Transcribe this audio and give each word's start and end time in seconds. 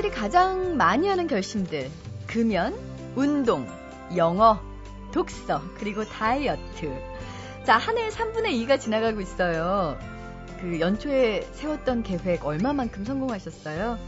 사람들이 0.00 0.10
가장 0.10 0.76
많이 0.76 1.08
하는 1.08 1.26
결심들. 1.26 1.90
금연, 2.26 2.74
운동, 3.16 3.66
영어, 4.16 4.58
독서, 5.12 5.60
그리고 5.78 6.04
다이어트. 6.04 6.90
자, 7.64 7.76
한해 7.76 8.08
3분의 8.08 8.46
2가 8.64 8.80
지나가고 8.80 9.20
있어요. 9.20 9.98
그 10.60 10.80
연초에 10.80 11.42
세웠던 11.52 12.02
계획 12.02 12.44
얼마만큼 12.46 13.04
성공하셨어요? 13.04 13.98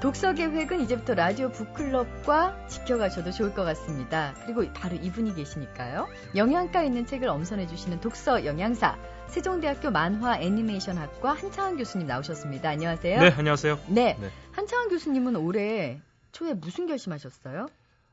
독서 0.00 0.32
계획은 0.32 0.80
이제부터 0.80 1.12
라디오 1.12 1.50
북클럽과 1.50 2.68
지켜가셔도 2.68 3.32
좋을 3.32 3.52
것 3.52 3.64
같습니다. 3.64 4.32
그리고 4.46 4.64
바로 4.72 4.96
이분이 4.96 5.34
계시니까요. 5.34 6.08
영양가 6.34 6.82
있는 6.82 7.04
책을 7.04 7.28
엄선해주시는 7.28 8.00
독서 8.00 8.46
영양사, 8.46 8.96
세종대학교 9.28 9.90
만화 9.90 10.38
애니메이션학과 10.40 11.34
한창환 11.34 11.76
교수님 11.76 12.06
나오셨습니다. 12.06 12.70
안녕하세요. 12.70 13.20
네, 13.20 13.30
안녕하세요. 13.30 13.78
네. 13.88 14.16
네. 14.18 14.30
한창환 14.60 14.90
교수님은 14.90 15.36
올해 15.36 16.02
초에 16.32 16.52
무슨 16.52 16.86
결심하셨어요? 16.86 17.66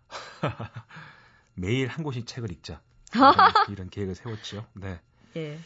매일 1.55 1.89
한 1.89 2.05
곳씩 2.05 2.25
책을 2.25 2.51
읽자. 2.51 2.81
이런 3.69 3.89
계획을 3.89 4.15
세웠죠. 4.15 4.65
네. 4.73 5.01
예. 5.35 5.59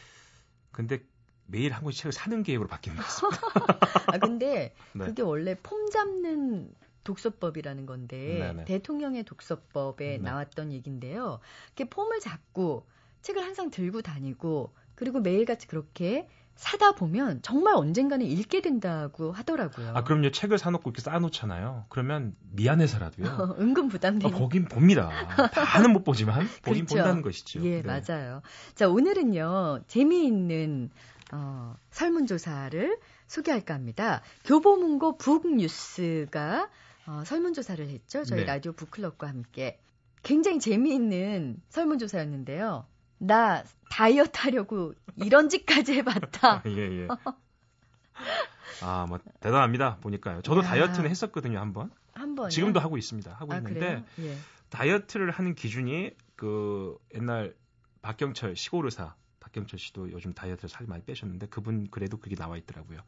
근데 0.71 1.05
매일 1.46 1.71
한 1.74 1.84
권씩 1.84 2.02
책을 2.02 2.13
사는 2.13 2.41
계획으로 2.41 2.68
바뀐 2.68 2.96
것 2.96 3.04
같습니다. 3.04 3.41
아 4.12 4.18
근데 4.18 4.74
네. 4.93 5.05
그게 5.05 5.21
원래 5.21 5.55
폼 5.62 5.91
잡는 5.91 6.74
독서법이라는 7.04 7.85
건데 7.85 8.40
네네. 8.40 8.65
대통령의 8.65 9.24
독서법에 9.24 10.18
네. 10.18 10.18
나왔던 10.18 10.71
얘기인데요. 10.71 11.41
이렇게 11.68 11.91
폼을 11.91 12.21
잡고 12.21 12.87
책을 13.21 13.43
항상 13.43 13.70
들고 13.70 14.02
다니고 14.02 14.74
그리고 14.96 15.20
매일같이 15.20 15.68
그렇게 15.68 16.27
사다 16.55 16.91
보면 16.94 17.41
정말 17.41 17.74
언젠가는 17.76 18.26
읽게 18.26 18.62
된다고 18.62 19.32
하더라고요. 19.32 19.94
아, 19.96 20.04
그럼요. 20.04 20.32
책을 20.32 20.58
사놓고 20.58 20.91
이렇게 20.91 21.02
쌓아놓잖아요. 21.02 21.85
그러면 21.90 22.35
미안해서라도요. 22.52 23.27
어, 23.27 23.55
은근 23.60 23.88
부담되는. 23.90 24.35
어, 24.35 24.38
보긴 24.38 24.66
봅니다. 24.66 25.10
다는 25.52 25.91
못 25.93 26.04
보지만 26.04 26.48
보긴 26.62 26.85
그렇죠. 26.85 26.96
본다는 26.96 27.21
것이죠. 27.24 27.63
예, 27.66 27.82
네. 27.82 27.84
맞아요. 27.84 28.41
자, 28.76 28.88
오늘은요. 28.88 29.82
재미있는 29.88 30.91
어, 31.32 31.76
설문조사를 31.91 32.99
소개할까 33.27 33.74
합니다. 33.74 34.21
교보문고 34.46 35.18
북뉴스가 35.18 36.70
어, 37.08 37.24
설문조사를 37.26 37.88
했죠. 37.90 38.24
저희 38.24 38.41
네. 38.41 38.46
라디오 38.46 38.74
북클럽과 38.74 39.27
함께. 39.27 39.80
굉장히 40.24 40.60
재미있는 40.60 41.58
설문조사였는데요. 41.70 42.86
나 43.24 43.64
다이어트 43.90 44.32
하려고 44.34 44.94
이런 45.16 45.48
짓까지 45.48 45.94
해봤다. 45.94 46.64
예, 46.68 47.04
예. 47.04 47.08
아, 48.82 49.05
뭐, 49.08 49.20
대단합니다. 49.40 49.98
보니까요. 49.98 50.41
저도 50.41 50.62
야. 50.62 50.64
다이어트는 50.64 51.10
했었거든요, 51.10 51.60
한 51.60 51.72
번. 51.72 51.92
한 52.14 52.34
번. 52.36 52.49
지금도 52.49 52.80
하고 52.80 52.98
있습니다. 52.98 53.32
하고 53.34 53.54
아, 53.54 53.58
있는데, 53.58 54.04
예. 54.20 54.38
다이어트를 54.70 55.30
하는 55.30 55.54
기준이 55.54 56.16
그 56.36 56.98
옛날 57.14 57.54
박경철 58.02 58.55
시골의사 58.55 59.14
박경철 59.40 59.77
씨도 59.77 60.12
요즘 60.12 60.34
다이어트를 60.34 60.70
살 60.70 60.88
많이 60.88 61.04
빼셨는데 61.04 61.48
그분 61.48 61.88
그래도 61.92 62.18
그게 62.18 62.36
나와 62.36 62.58
있더라고요. 62.58 63.02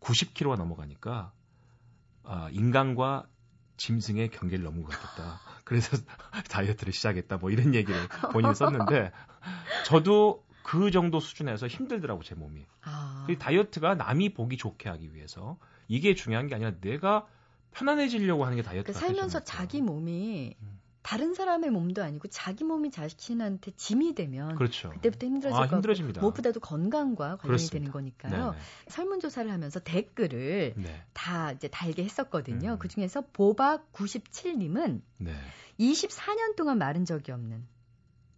90kg가 0.00 0.56
넘어가니까 0.56 1.32
아, 2.24 2.48
인간과 2.52 3.26
짐승의 3.82 4.28
경계를 4.28 4.64
넘은 4.64 4.84
것 4.84 4.90
같다. 4.90 5.40
그래서 5.64 5.96
다이어트를 6.50 6.92
시작했다. 6.92 7.38
뭐 7.38 7.50
이런 7.50 7.74
얘기를 7.74 8.00
본인이 8.32 8.54
썼는데 8.54 9.10
저도 9.86 10.44
그 10.62 10.92
정도 10.92 11.18
수준에서 11.18 11.66
힘들더라고 11.66 12.22
제 12.22 12.36
몸이. 12.36 12.64
아. 12.82 13.24
그 13.26 13.36
다이어트가 13.38 13.96
남이 13.96 14.34
보기 14.34 14.56
좋게 14.56 14.88
하기 14.88 15.14
위해서 15.14 15.58
이게 15.88 16.14
중요한 16.14 16.46
게 16.46 16.54
아니라 16.54 16.72
내가 16.80 17.26
편안해지려고 17.72 18.44
하는 18.44 18.56
게 18.56 18.62
다이어트가 18.62 18.96
그러니까 18.96 19.14
살면서 19.14 19.44
자기 19.44 19.80
몸이 19.80 20.54
음. 20.60 20.71
다른 21.02 21.34
사람의 21.34 21.70
몸도 21.70 22.02
아니고 22.02 22.28
자기 22.28 22.64
몸이 22.64 22.90
자신한테 22.90 23.72
짐이 23.72 24.14
되면 24.14 24.54
그렇죠. 24.54 24.90
그때부터 24.90 25.26
힘들어질 25.26 25.60
아, 25.60 25.66
힘들어집니다. 25.66 26.20
무엇보다도 26.20 26.60
건강과 26.60 27.36
관련이 27.36 27.40
그렇습니다. 27.42 27.72
되는 27.72 27.90
거니까요. 27.90 28.50
네네. 28.52 28.62
설문조사를 28.88 29.50
하면서 29.50 29.80
댓글을 29.80 30.74
네. 30.76 31.04
다 31.12 31.52
이제 31.52 31.68
달게 31.68 32.04
했었거든요. 32.04 32.72
음. 32.72 32.78
그 32.78 32.88
중에서 32.88 33.24
보박 33.32 33.92
97님은 33.92 35.02
네. 35.18 35.34
24년 35.80 36.54
동안 36.56 36.78
마른 36.78 37.04
적이 37.04 37.32
없는 37.32 37.66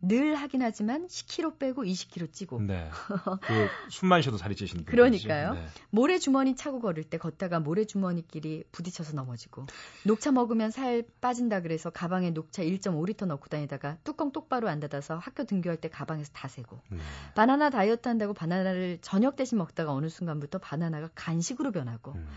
늘 0.08 0.34
하긴 0.34 0.62
하지만 0.62 1.06
10kg 1.06 1.58
빼고 1.58 1.84
20kg 1.84 2.32
찌고. 2.32 2.60
네. 2.60 2.90
그 3.42 3.68
숨만 3.90 4.22
쉬어도 4.22 4.38
살이 4.38 4.54
찌시는 4.56 4.84
분. 4.84 4.92
그러니까요. 4.92 5.54
네. 5.54 5.66
모래 5.90 6.18
주머니 6.18 6.54
차고 6.56 6.80
걸을 6.80 7.04
때 7.04 7.18
걷다가 7.18 7.60
모래 7.60 7.84
주머니끼리 7.84 8.64
부딪혀서 8.72 9.14
넘어지고 9.14 9.66
녹차 10.04 10.32
먹으면 10.32 10.70
살 10.70 11.04
빠진다 11.20 11.60
그래서 11.60 11.90
가방에 11.90 12.30
녹차 12.30 12.62
1.5리터 12.62 13.26
넣고 13.26 13.48
다니다가 13.48 13.98
뚜껑 14.04 14.32
똑바로 14.32 14.68
안 14.68 14.80
닫아서 14.80 15.16
학교 15.16 15.44
등교할 15.44 15.76
때 15.78 15.88
가방에서 15.88 16.32
다 16.32 16.48
세고. 16.48 16.80
네. 16.90 16.98
바나나 17.34 17.70
다이어트 17.70 18.08
한다고 18.08 18.34
바나나를 18.34 18.98
저녁 19.00 19.36
대신 19.36 19.58
먹다가 19.58 19.92
어느 19.92 20.08
순간부터 20.08 20.58
바나나가 20.58 21.08
간식으로 21.14 21.72
변하고. 21.72 22.12
음. 22.12 22.28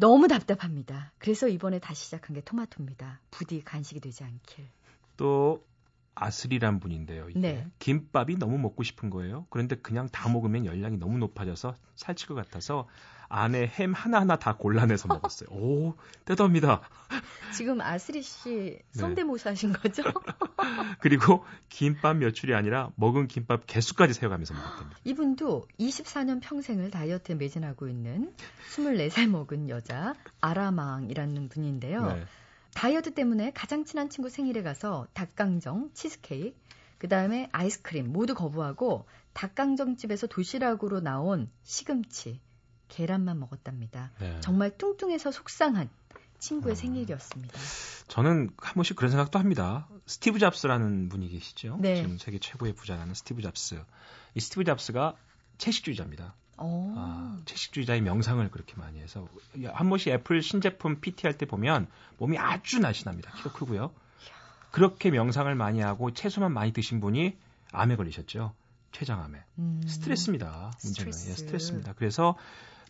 너무 0.00 0.28
답답합니다. 0.28 1.12
그래서 1.18 1.46
이번에 1.46 1.78
다시 1.78 2.04
시작한 2.06 2.34
게 2.34 2.40
토마토입니다. 2.40 3.20
부디 3.30 3.60
간식이 3.60 4.00
되지 4.00 4.24
않길. 4.24 4.66
또 5.18 5.62
아슬이란 6.14 6.80
분인데요. 6.80 7.28
이게 7.30 7.40
네. 7.40 7.66
김밥이 7.78 8.36
너무 8.36 8.58
먹고 8.58 8.82
싶은 8.82 9.10
거예요. 9.10 9.46
그런데 9.50 9.76
그냥 9.76 10.08
다 10.08 10.28
먹으면 10.28 10.66
열량이 10.66 10.98
너무 10.98 11.18
높아져서 11.18 11.74
살찔 11.96 12.28
것 12.28 12.34
같아서 12.34 12.86
안에 13.28 13.68
햄 13.68 13.92
하나하나 13.92 14.36
다 14.36 14.56
골라내서 14.56 15.06
먹었어요. 15.06 15.48
오, 15.56 15.94
대단합니다. 16.24 16.80
지금 17.56 17.80
아스리 17.80 18.22
씨 18.22 18.78
성대모사 18.90 19.50
하신 19.50 19.72
거죠? 19.72 20.02
그리고 21.00 21.44
김밥 21.68 22.16
몇 22.16 22.32
줄이 22.32 22.54
아니라 22.54 22.90
먹은 22.96 23.28
김밥 23.28 23.66
개수까지 23.66 24.14
세어가면서 24.14 24.54
먹었답니다. 24.54 24.98
이분도 25.04 25.68
24년 25.78 26.40
평생을 26.42 26.90
다이어트에 26.90 27.36
매진하고 27.36 27.86
있는 27.88 28.34
24살 28.74 29.28
먹은 29.28 29.68
여자 29.68 30.14
아라망이라는 30.40 31.48
분인데요. 31.48 32.06
네. 32.06 32.24
다이어트 32.74 33.14
때문에 33.14 33.52
가장 33.52 33.84
친한 33.84 34.08
친구 34.08 34.28
생일에 34.28 34.62
가서 34.62 35.06
닭강정, 35.12 35.90
치즈케이크, 35.94 36.56
그 36.98 37.08
다음에 37.08 37.48
아이스크림 37.52 38.12
모두 38.12 38.34
거부하고 38.34 39.06
닭강정집에서 39.32 40.26
도시락으로 40.26 41.00
나온 41.00 41.50
시금치, 41.62 42.40
계란만 42.88 43.38
먹었답니다. 43.40 44.12
네. 44.20 44.38
정말 44.40 44.76
뚱뚱해서 44.76 45.30
속상한 45.30 45.88
친구의 46.38 46.74
음. 46.74 46.76
생일이었습니다. 46.76 47.58
저는 48.08 48.50
한 48.58 48.74
번씩 48.74 48.96
그런 48.96 49.10
생각도 49.10 49.38
합니다. 49.38 49.88
스티브 50.06 50.38
잡스라는 50.38 51.08
분이 51.08 51.28
계시죠. 51.28 51.78
네. 51.80 51.96
지금 51.96 52.18
세계 52.18 52.38
최고의 52.38 52.74
부자라는 52.74 53.14
스티브 53.14 53.42
잡스. 53.42 53.82
이 54.34 54.40
스티브 54.40 54.64
잡스가 54.64 55.14
채식주의자입니다. 55.58 56.34
아, 56.62 57.40
채식주의자의 57.44 58.00
명상을 58.02 58.48
그렇게 58.50 58.74
많이 58.76 59.00
해서 59.00 59.26
한 59.72 59.88
번씩 59.88 60.12
애플 60.12 60.42
신제품 60.42 61.00
PT 61.00 61.26
할 61.26 61.36
때 61.38 61.46
보면 61.46 61.86
몸이 62.18 62.38
아주 62.38 62.78
날씬합니다. 62.80 63.32
키도 63.32 63.52
크고요. 63.52 63.92
그렇게 64.70 65.10
명상을 65.10 65.52
많이 65.54 65.80
하고 65.80 66.12
채소만 66.12 66.52
많이 66.52 66.72
드신 66.72 67.00
분이 67.00 67.36
암에 67.72 67.96
걸리셨죠. 67.96 68.54
췌장암에. 68.92 69.42
음, 69.58 69.80
스트레스입니다. 69.86 70.72
문제는 70.82 71.12
스트레스. 71.12 71.30
예, 71.30 71.34
스트레스입니다. 71.34 71.92
그래서 71.94 72.36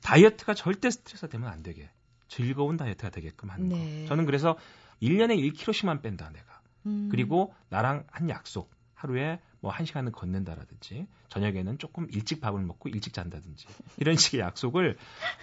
다이어트가 0.02 0.54
절대 0.54 0.90
스트레스가 0.90 1.28
되면 1.28 1.48
안 1.48 1.62
되게 1.62 1.88
즐거운 2.28 2.76
다이어트가 2.76 3.10
되게끔 3.10 3.50
하는 3.50 3.68
네. 3.68 4.02
거. 4.02 4.08
저는 4.08 4.24
그래서 4.26 4.56
1년에 5.02 5.36
1kg씩만 5.52 6.02
뺀다 6.02 6.30
내가. 6.30 6.60
음. 6.86 7.08
그리고 7.10 7.54
나랑 7.68 8.04
한 8.10 8.28
약속. 8.30 8.70
하루에 9.00 9.38
뭐 9.60 9.70
한 9.70 9.86
시간은 9.86 10.12
걷는다라든지 10.12 11.06
저녁에는 11.28 11.78
조금 11.78 12.06
일찍 12.10 12.40
밥을 12.40 12.60
먹고 12.62 12.88
일찍 12.88 13.12
잔다든지 13.12 13.66
이런 13.98 14.16
식의 14.16 14.40
약속을 14.40 14.96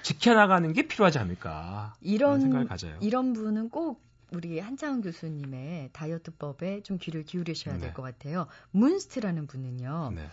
지켜나가는 0.03 0.71
게 0.73 0.87
필요하지 0.87 1.19
않을까 1.19 1.95
이런 2.01 2.41
생각을 2.41 2.67
가져요. 2.67 2.97
이런 3.01 3.33
분은 3.33 3.69
꼭 3.69 4.01
우리 4.31 4.59
한창훈 4.59 5.01
교수님의 5.01 5.89
다이어트법에 5.93 6.81
좀 6.83 6.97
귀를 6.97 7.23
기울이셔야 7.23 7.75
네. 7.75 7.81
될것 7.81 8.03
같아요. 8.03 8.47
문스트라는 8.71 9.47
분은요. 9.47 10.11
네. 10.15 10.27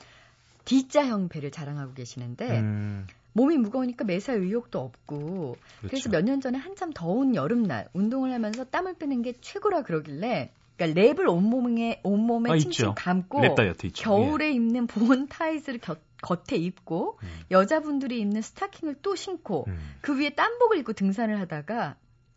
D자형 0.64 1.28
배를 1.28 1.50
자랑하고 1.50 1.94
계시는데 1.94 2.60
음. 2.60 3.06
몸이 3.34 3.58
무거우니까 3.58 4.04
매사 4.04 4.32
의욕도 4.32 4.80
없고 4.80 5.56
그렇죠. 5.80 5.88
그래서 5.88 6.08
몇 6.10 6.22
년 6.24 6.40
전에 6.40 6.56
한참 6.58 6.92
더운 6.92 7.34
여름날 7.34 7.88
운동을 7.92 8.32
하면서 8.32 8.64
땀을 8.64 8.94
빼는 8.94 9.22
게 9.22 9.34
최고라 9.40 9.82
그러길래 9.82 10.52
그러니까 10.76 11.00
랩을 11.00 11.28
온몸에 11.28 12.00
온몸에 12.02 12.50
아, 12.50 12.58
칭칭 12.58 12.86
있죠. 12.86 12.94
감고 12.96 13.40
겨울에 13.94 14.48
예. 14.48 14.52
입는 14.52 14.86
보온 14.86 15.28
타이즈를 15.28 15.78
겨, 15.78 15.96
겉에 16.22 16.58
입고 16.58 17.18
음. 17.22 17.28
여자분들이 17.50 18.18
입는 18.20 18.42
스타킹을 18.42 18.96
또 19.02 19.14
신고 19.14 19.64
음. 19.68 19.78
그 20.00 20.18
위에 20.18 20.30
땀복을 20.30 20.78
입고 20.78 20.94
등산을 20.94 21.38
하다가 21.40 21.96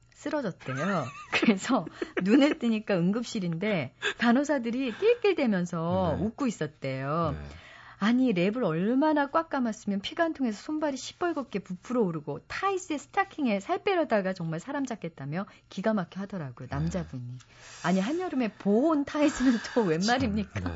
쓰러졌대요. 0.09 0.75
그래서 1.31 1.85
눈을 2.23 2.59
뜨니까 2.59 2.97
응급실인데 2.97 3.93
간호사들이 4.17 4.93
낄낄대면서 4.97 6.15
네. 6.17 6.25
웃고 6.25 6.47
있었대요. 6.47 7.35
네. 7.37 7.66
아니 7.99 8.31
랩을 8.33 8.63
얼마나 8.63 9.27
꽉 9.27 9.49
감았으면 9.49 10.01
피가 10.01 10.23
한 10.23 10.33
통해서 10.33 10.61
손발이 10.61 10.97
시뻘겋게 10.97 11.63
부풀어 11.63 12.01
오르고 12.01 12.41
타이스에 12.47 12.97
스타킹에 12.97 13.59
살 13.59 13.83
빼려다가 13.83 14.33
정말 14.33 14.59
사람 14.59 14.85
잡겠다며 14.85 15.45
기가 15.69 15.93
막혀 15.93 16.21
하더라고요 16.21 16.67
남자분이. 16.69 17.23
네. 17.23 17.37
아니 17.83 17.99
한여름에 17.99 18.53
보온 18.59 19.03
타이스는 19.05 19.53
또 19.73 19.83
웬 19.83 20.01
말입니까? 20.05 20.59
네. 20.59 20.71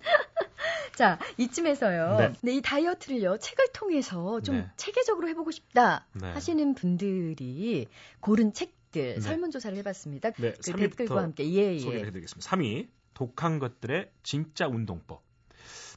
자, 0.96 1.18
이쯤에서요. 1.36 2.16
네. 2.18 2.32
네. 2.42 2.56
이 2.56 2.62
다이어트를요, 2.62 3.38
책을 3.38 3.68
통해서 3.72 4.40
좀 4.42 4.56
네. 4.56 4.70
체계적으로 4.76 5.28
해보고 5.28 5.50
싶다 5.50 6.06
네. 6.12 6.30
하시는 6.32 6.74
분들이 6.74 7.86
고른 8.20 8.52
책들 8.52 9.14
네. 9.14 9.20
설문조사를 9.20 9.76
해봤습니다. 9.78 10.30
네, 10.32 10.52
그 10.52 10.72
댓글과 10.72 11.22
함께 11.22 11.50
예, 11.52 11.74
예. 11.74 11.78
소개해드리겠습니다. 11.78 12.50
3위, 12.50 12.88
독한 13.14 13.58
것들의 13.58 14.10
진짜 14.22 14.66
운동법. 14.68 15.22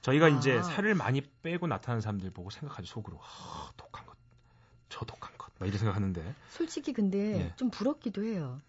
저희가 0.03 0.25
아. 0.27 0.29
이제 0.29 0.61
살을 0.61 0.95
많이 0.95 1.21
빼고 1.21 1.65
나타나는 1.65 2.01
사람들 2.01 2.29
보고 2.31 2.49
생각하죠, 2.49 2.85
속으로. 2.85 3.19
아, 3.21 3.71
독한 3.77 4.05
것. 4.05 4.15
저 4.89 5.05
독한 5.05 5.35
것. 5.37 5.49
막 5.57 5.65
이렇게 5.65 5.79
생각하는데. 5.79 6.35
솔직히 6.49 6.93
근데 6.93 7.17
네. 7.17 7.53
좀 7.55 7.71
부럽기도 7.71 8.23
해요. 8.23 8.61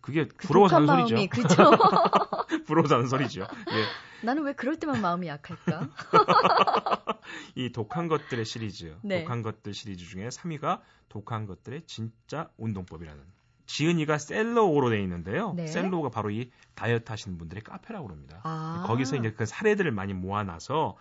그게 0.00 0.28
그 0.28 0.46
부러워서 0.46 0.76
하는 0.76 0.86
소리죠. 0.86 1.28
그렇죠. 1.28 1.70
부러워서 2.64 2.94
하는 2.94 3.08
소리죠. 3.08 3.42
예. 3.42 4.24
나는 4.24 4.44
왜 4.44 4.52
그럴 4.52 4.78
때만 4.78 5.02
마음이 5.02 5.26
약할까? 5.26 5.88
이 7.56 7.72
독한 7.72 8.06
것들의 8.06 8.44
시리즈, 8.44 8.96
네. 9.02 9.22
독한 9.22 9.42
것들 9.42 9.74
시리즈 9.74 10.06
중에 10.06 10.28
3위가 10.28 10.80
독한 11.08 11.46
것들의 11.46 11.82
진짜 11.86 12.48
운동법이라는. 12.56 13.20
지은이가 13.68 14.16
셀로우로 14.16 14.88
되어 14.88 14.98
있는데요. 15.00 15.52
네. 15.52 15.66
셀로우가 15.66 16.08
바로 16.08 16.30
이 16.30 16.50
다이어트 16.74 17.04
하시는 17.10 17.36
분들의 17.36 17.62
카페라고 17.62 18.08
합니다. 18.08 18.40
아. 18.42 18.84
거기서 18.86 19.16
이제 19.16 19.30
그 19.30 19.44
사례들을 19.44 19.92
많이 19.92 20.14
모아놔서 20.14 20.96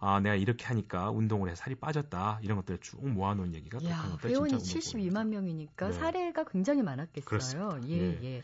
아, 0.00 0.20
내가 0.20 0.34
이렇게 0.34 0.66
하니까 0.66 1.10
운동을 1.10 1.48
해 1.48 1.54
살이 1.54 1.76
빠졌다. 1.76 2.40
이런 2.42 2.56
것들을 2.56 2.80
쭉 2.80 3.08
모아놓은 3.08 3.54
얘기가 3.54 3.78
야, 3.88 4.18
회원이 4.24 4.52
72만 4.52 5.28
명이니까 5.28 5.90
네. 5.90 5.92
사례가 5.92 6.44
굉장히 6.44 6.82
많았겠어요. 6.82 7.24
그렇습니다. 7.24 7.88
예, 7.88 7.96
네. 7.96 8.18
예. 8.22 8.42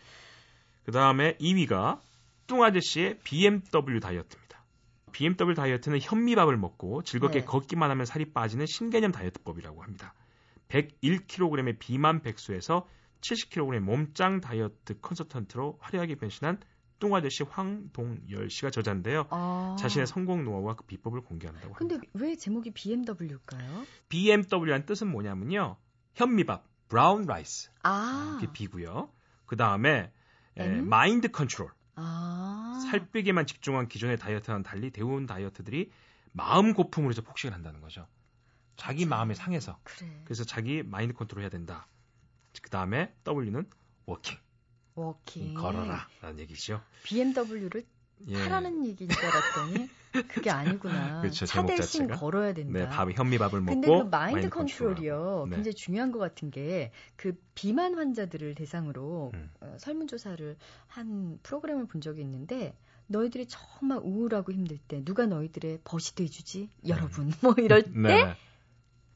그 0.84 0.92
다음에 0.92 1.36
2위가 1.38 1.98
뚱아저씨의 2.46 3.18
BMW 3.24 3.98
다이어트입니다. 4.00 4.62
BMW 5.10 5.54
다이어트는 5.54 5.98
현미밥을 6.00 6.56
먹고 6.56 7.02
즐겁게 7.02 7.40
네. 7.40 7.44
걷기만 7.44 7.90
하면 7.90 8.06
살이 8.06 8.32
빠지는 8.32 8.66
신개념 8.66 9.10
다이어트법이라고 9.10 9.82
합니다. 9.82 10.14
101kg의 10.68 11.78
비만 11.78 12.22
백수에서 12.22 12.86
70kg의 13.24 13.80
몸짱 13.80 14.40
다이어트 14.40 15.00
컨설턴트로 15.00 15.78
화려하게 15.80 16.16
변신한 16.16 16.60
뚱아저씨 16.98 17.42
황동열 17.44 18.50
씨가 18.50 18.70
저자인데요. 18.70 19.26
아. 19.30 19.76
자신의 19.78 20.06
성공 20.06 20.44
노하우와 20.44 20.76
그 20.76 20.84
비법을 20.84 21.22
공개한다고 21.22 21.74
합니다. 21.74 21.78
근데 21.78 22.08
왜 22.12 22.36
제목이 22.36 22.72
BMW일까요? 22.72 23.86
BMW란 24.08 24.86
뜻은 24.86 25.08
뭐냐면요. 25.08 25.76
현미밥, 26.14 26.64
brown 26.88 27.25
rice. 27.25 27.70
아. 27.82 28.38
이게 28.38 28.52
B고요. 28.52 29.10
그 29.46 29.56
다음에 29.56 30.12
mind 30.84 31.31
control. 31.31 31.70
아. 31.96 32.78
살 32.90 33.10
빼기만 33.10 33.46
집중한 33.46 33.88
기존의 33.88 34.18
다이어트와는 34.18 34.62
달리 34.62 34.90
대부분 34.90 35.26
다이어터들이 35.26 35.90
마음 36.32 36.74
고픔으로 36.75 37.10
해서 37.10 37.22
폭식을 37.22 37.54
한다는 37.54 37.80
거죠. 37.80 38.06
자기. 38.76 39.06
마음에 39.06 39.34
상해서. 39.34 39.78
그래. 39.82 40.22
그래서 40.24 40.44
자기 40.44 40.82
mind 40.82 41.14
control 41.14 41.42
해야 41.42 41.50
된다. 41.50 41.86
그 42.62 42.70
다음에 42.70 43.12
W는 43.26 43.66
walking. 44.06 44.36
walking. 44.94 45.54
걸어라. 45.54 46.06
라는 46.20 46.38
얘기죠. 46.40 46.80
BMW를 47.04 47.84
예. 48.28 48.34
타라는 48.38 48.86
얘기인 48.86 49.10
줄 49.10 49.24
알았더니 49.24 49.88
그게 50.28 50.50
아니구나. 50.50 51.20
그렇죠, 51.22 51.46
차 51.46 51.66
대신 51.66 52.02
자체가. 52.02 52.20
걸어야 52.20 52.54
된다. 52.54 52.78
네, 52.78 52.88
밥 52.88 53.10
현미밥을 53.10 53.60
먹고. 53.60 53.80
근데 53.80 53.88
그 53.88 53.92
마인드, 54.08 54.34
마인드 54.36 54.48
컨트롤이요. 54.50 55.46
네. 55.50 55.56
굉장히 55.56 55.74
중요한 55.74 56.12
것 56.12 56.18
같은 56.20 56.50
게 56.50 56.92
그 57.16 57.36
비만 57.54 57.94
환자들을 57.94 58.54
대상으로 58.54 59.30
음. 59.34 59.50
어, 59.60 59.76
설문조사를 59.78 60.56
한 60.86 61.38
프로그램을 61.42 61.86
본 61.86 62.00
적이 62.00 62.20
있는데 62.22 62.76
너희들이 63.06 63.46
정말 63.48 63.98
우울하고 64.02 64.52
힘들 64.52 64.78
때 64.78 65.02
누가 65.04 65.26
너희들의 65.26 65.80
벗이 65.84 66.14
돼주지? 66.14 66.70
음. 66.84 66.88
여러분 66.88 67.32
뭐 67.42 67.54
이럴 67.58 67.82
때 67.82 67.90
네. 67.94 68.36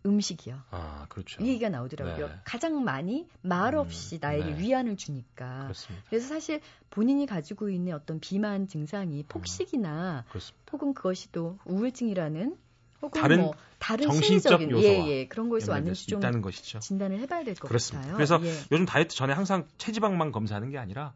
음식이요. 0.07 0.61
아, 0.71 1.07
그렇죠. 1.09 1.43
이 1.43 1.49
얘기가 1.49 1.69
나오더라고요. 1.69 2.29
네. 2.29 2.35
가장 2.45 2.83
많이 2.85 3.29
말 3.43 3.75
음, 3.75 3.81
없이 3.81 4.17
음, 4.17 4.19
나에게 4.21 4.55
네. 4.55 4.59
위안을 4.61 4.97
주니까. 4.97 5.63
그렇습니다. 5.65 6.07
그래서 6.09 6.29
사실 6.29 6.61
본인이 6.91 7.27
가지고 7.27 7.69
있는 7.69 7.95
어떤 7.95 8.21
비만 8.21 8.69
증상이 8.69 9.21
음, 9.21 9.25
폭식이나 9.29 10.25
음, 10.35 10.41
혹은 10.73 10.95
그것이 10.95 11.31
또 11.33 11.59
우울증이라는 11.65 12.57
혹은 13.03 13.21
다른 13.21 13.41
뭐 13.43 13.55
다른 13.79 14.07
정신적 14.07 14.71
요소와 14.71 15.07
예, 15.07 15.11
예, 15.11 15.29
그런 15.29 15.49
거에서 15.49 15.73
왔는지 15.73 16.07
좀 16.09 16.19
있다는 16.21 16.43
것이죠. 16.43 16.81
진단을 16.81 17.19
해봐야 17.21 17.45
될 17.45 17.55
것 17.55 17.69
같아요. 17.69 18.15
그래서 18.15 18.41
예. 18.43 18.53
요즘 18.73 18.87
다이어트 18.87 19.15
전에 19.15 19.33
항상 19.33 19.69
체지방만 19.79 20.33
검사하는 20.33 20.71
게 20.71 20.79
아니라 20.79 21.15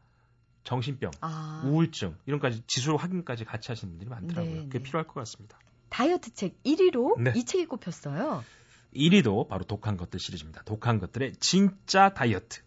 정신병, 0.64 1.10
아. 1.20 1.62
우울증 1.64 2.16
이런까지 2.26 2.62
지수 2.68 2.94
확인까지 2.94 3.44
같이 3.44 3.70
하시는 3.72 3.90
분들이 3.92 4.08
많더라고요. 4.10 4.54
네, 4.54 4.62
그게 4.66 4.78
네. 4.78 4.84
필요할 4.84 5.06
것 5.08 5.14
같습니다. 5.14 5.58
다이어트 5.88 6.32
책 6.34 6.62
1위로 6.62 7.20
네. 7.20 7.32
이 7.36 7.44
책이 7.44 7.66
꼽혔어요. 7.66 8.44
1위도 8.94 9.48
바로 9.48 9.64
독한 9.64 9.96
것들 9.96 10.20
시리즈입니다. 10.20 10.62
독한 10.64 10.98
것들의 10.98 11.34
진짜 11.40 12.10
다이어트. 12.10 12.60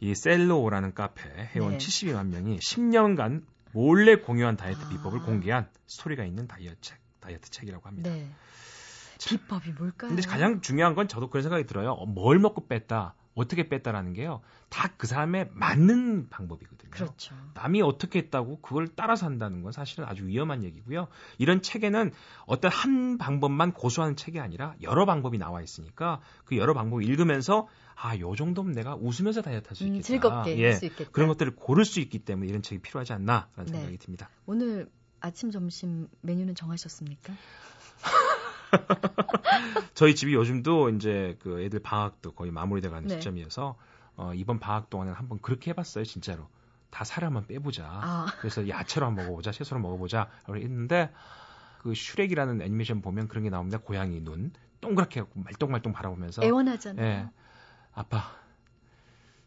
이 0.00 0.14
셀로라는 0.14 0.94
카페 0.94 1.28
회원 1.54 1.72
네. 1.72 1.78
72만 1.78 2.28
명이 2.28 2.58
10년간 2.58 3.44
몰래 3.72 4.16
공유한 4.16 4.56
다이어트 4.56 4.84
아. 4.84 4.88
비법을 4.88 5.20
공개한 5.20 5.68
스토리가 5.86 6.24
있는 6.24 6.48
다이어트 6.48 6.80
책, 6.80 6.98
다이어트 7.20 7.50
책이라고 7.50 7.86
합니다. 7.86 8.10
네. 8.10 8.30
비법이 9.18 9.72
뭘까요? 9.72 10.08
근데 10.08 10.22
가장 10.22 10.62
중요한 10.62 10.94
건 10.94 11.06
저도 11.06 11.28
그런 11.28 11.42
생각이 11.42 11.66
들어요. 11.66 11.92
어, 11.92 12.06
뭘 12.06 12.38
먹고 12.38 12.66
뺐다. 12.66 13.14
어떻게 13.40 13.68
뺐다라는 13.68 14.12
게요. 14.12 14.40
다 14.68 14.90
그 15.00 15.06
사람에 15.06 15.48
맞는 15.54 16.28
방법이거든요. 16.28 16.90
그렇죠. 16.90 17.34
남이 17.54 17.80
어떻게 17.80 18.18
했다고 18.18 18.60
그걸 18.60 18.86
따라서 18.94 19.24
한다는 19.24 19.62
건 19.62 19.72
사실은 19.72 20.04
아주 20.04 20.26
위험한 20.26 20.62
얘기고요. 20.62 21.08
이런 21.38 21.62
책에는 21.62 22.12
어떤 22.44 22.70
한 22.70 23.16
방법만 23.16 23.72
고수하는 23.72 24.14
책이 24.14 24.38
아니라 24.40 24.74
여러 24.82 25.06
방법이 25.06 25.38
나와 25.38 25.62
있으니까 25.62 26.20
그 26.44 26.58
여러 26.58 26.74
방법을 26.74 27.02
읽으면서 27.04 27.66
아, 27.94 28.18
요 28.18 28.34
정도면 28.34 28.72
내가 28.72 28.94
웃으면서 28.94 29.40
다이어트 29.42 29.68
할수 29.68 29.84
음, 29.84 29.96
있겠다. 29.96 30.00
음, 30.00 30.02
즐겁게 30.02 30.58
예, 30.58 30.64
할수 30.66 30.84
있겠다. 30.86 31.10
그런 31.12 31.28
것들을 31.28 31.56
고를 31.56 31.84
수 31.84 32.00
있기 32.00 32.18
때문에 32.18 32.48
이런 32.50 32.60
책이 32.62 32.82
필요하지 32.82 33.12
않나라는 33.14 33.64
네. 33.66 33.72
생각이 33.72 33.98
듭니다. 33.98 34.28
오늘 34.46 34.90
아침 35.20 35.50
점심 35.50 36.08
메뉴는 36.22 36.54
정하셨습니까? 36.54 37.32
저희 39.94 40.14
집이 40.14 40.34
요즘도 40.34 40.90
이제 40.90 41.36
그 41.40 41.62
애들 41.62 41.80
방학도 41.80 42.32
거의 42.32 42.50
마무리돼가는 42.50 43.08
네. 43.08 43.14
시점이어서 43.14 43.76
어, 44.16 44.32
이번 44.34 44.58
방학 44.58 44.90
동안에 44.90 45.12
한번 45.12 45.38
그렇게 45.40 45.70
해봤어요, 45.70 46.04
진짜로. 46.04 46.48
다 46.90 47.04
한번 47.20 47.46
빼보자. 47.46 47.84
아. 47.86 48.26
그래서 48.40 48.68
야채로 48.68 49.06
한번 49.06 49.26
먹어보자, 49.26 49.52
채소로 49.52 49.80
먹어보자. 49.80 50.28
했는데 50.48 51.10
그 51.78 51.94
슈렉이라는 51.94 52.60
애니메이션 52.60 53.00
보면 53.00 53.28
그런 53.28 53.44
게 53.44 53.50
나옵니다. 53.50 53.78
고양이 53.78 54.20
눈 54.20 54.52
동그랗게 54.80 55.24
말똥말똥 55.34 55.92
바라보면서 55.92 56.42
애원하잖아요. 56.42 57.06
예, 57.06 57.28
아빠 57.94 58.32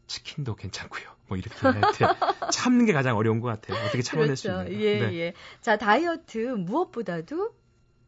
치킨도 0.08 0.56
괜찮고요. 0.56 1.10
뭐 1.28 1.38
이렇게 1.38 1.56
참는 2.52 2.86
게 2.86 2.94
가장 2.94 3.18
어려운 3.18 3.40
것 3.40 3.48
같아요. 3.48 3.84
어떻게 3.86 4.02
참아낼 4.02 4.36
그렇죠. 4.36 4.42
수 4.42 4.72
있는. 4.72 4.82
예, 4.82 5.00
네. 5.00 5.14
예. 5.20 5.34
자 5.62 5.78
다이어트 5.78 6.38
무엇보다도 6.38 7.56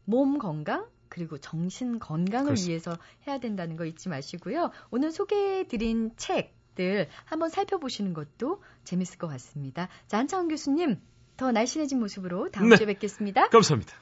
몸 0.04 0.38
건강 0.38 0.86
그리고 1.16 1.38
정신 1.38 1.98
건강을 1.98 2.44
그렇습니다. 2.44 2.68
위해서 2.68 2.98
해야 3.26 3.38
된다는 3.38 3.76
거 3.76 3.86
잊지 3.86 4.10
마시고요. 4.10 4.70
오늘 4.90 5.10
소개해드린 5.10 6.12
책들 6.18 7.08
한번 7.24 7.48
살펴보시는 7.48 8.12
것도 8.12 8.62
재밌을 8.84 9.16
것 9.16 9.26
같습니다. 9.28 9.88
자, 10.08 10.18
한창원 10.18 10.48
교수님, 10.48 11.00
더 11.38 11.52
날씬해진 11.52 11.98
모습으로 12.00 12.50
다음 12.50 12.68
네. 12.68 12.76
주에 12.76 12.84
뵙겠습니다. 12.84 13.48
감사합니다. 13.48 13.94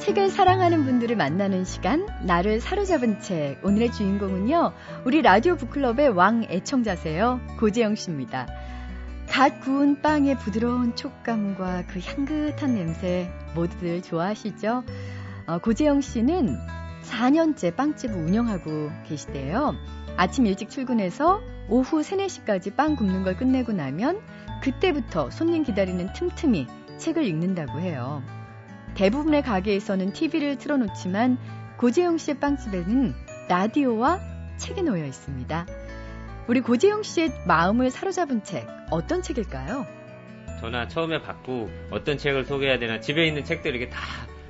책을 0.00 0.28
사랑하는 0.28 0.84
분들을 0.84 1.16
만나는 1.16 1.64
시간, 1.64 2.06
나를 2.26 2.60
사로잡은 2.60 3.20
책. 3.20 3.64
오늘의 3.64 3.92
주인공은요, 3.92 4.74
우리 5.06 5.22
라디오 5.22 5.56
북클럽의 5.56 6.10
왕 6.10 6.44
애청자세요. 6.44 7.40
고재영 7.58 7.94
씨입니다. 7.94 8.46
갓 9.28 9.60
구운 9.60 10.00
빵의 10.00 10.38
부드러운 10.38 10.96
촉감과 10.96 11.84
그 11.88 12.00
향긋한 12.00 12.74
냄새 12.74 13.30
모두들 13.54 14.02
좋아하시죠? 14.02 14.84
어, 15.46 15.58
고재영 15.58 16.00
씨는 16.00 16.56
4년째 17.02 17.76
빵집을 17.76 18.16
운영하고 18.16 18.90
계시대요. 19.06 19.74
아침 20.16 20.46
일찍 20.46 20.70
출근해서 20.70 21.40
오후 21.68 22.02
3, 22.02 22.18
4시까지 22.18 22.74
빵 22.74 22.96
굽는 22.96 23.24
걸 23.24 23.36
끝내고 23.36 23.72
나면 23.72 24.20
그때부터 24.62 25.30
손님 25.30 25.62
기다리는 25.62 26.12
틈틈이 26.12 26.66
책을 26.98 27.24
읽는다고 27.24 27.78
해요. 27.80 28.22
대부분의 28.94 29.42
가게에서는 29.42 30.12
TV를 30.12 30.56
틀어놓지만 30.56 31.38
고재영 31.78 32.16
씨의 32.16 32.40
빵집에는 32.40 33.14
라디오와 33.48 34.20
책이 34.56 34.82
놓여 34.82 35.04
있습니다. 35.04 35.66
우리 36.48 36.60
고재영 36.60 37.02
씨의 37.02 37.32
마음을 37.44 37.90
사로잡은 37.90 38.44
책 38.44 38.68
어떤 38.92 39.20
책일까요? 39.20 39.84
전화 40.60 40.86
처음에 40.86 41.20
받고 41.20 41.68
어떤 41.90 42.16
책을 42.18 42.44
소개해야 42.44 42.78
되나 42.78 43.00
집에 43.00 43.26
있는 43.26 43.42
책들 43.42 43.74
이렇게 43.74 43.90
다 43.90 44.00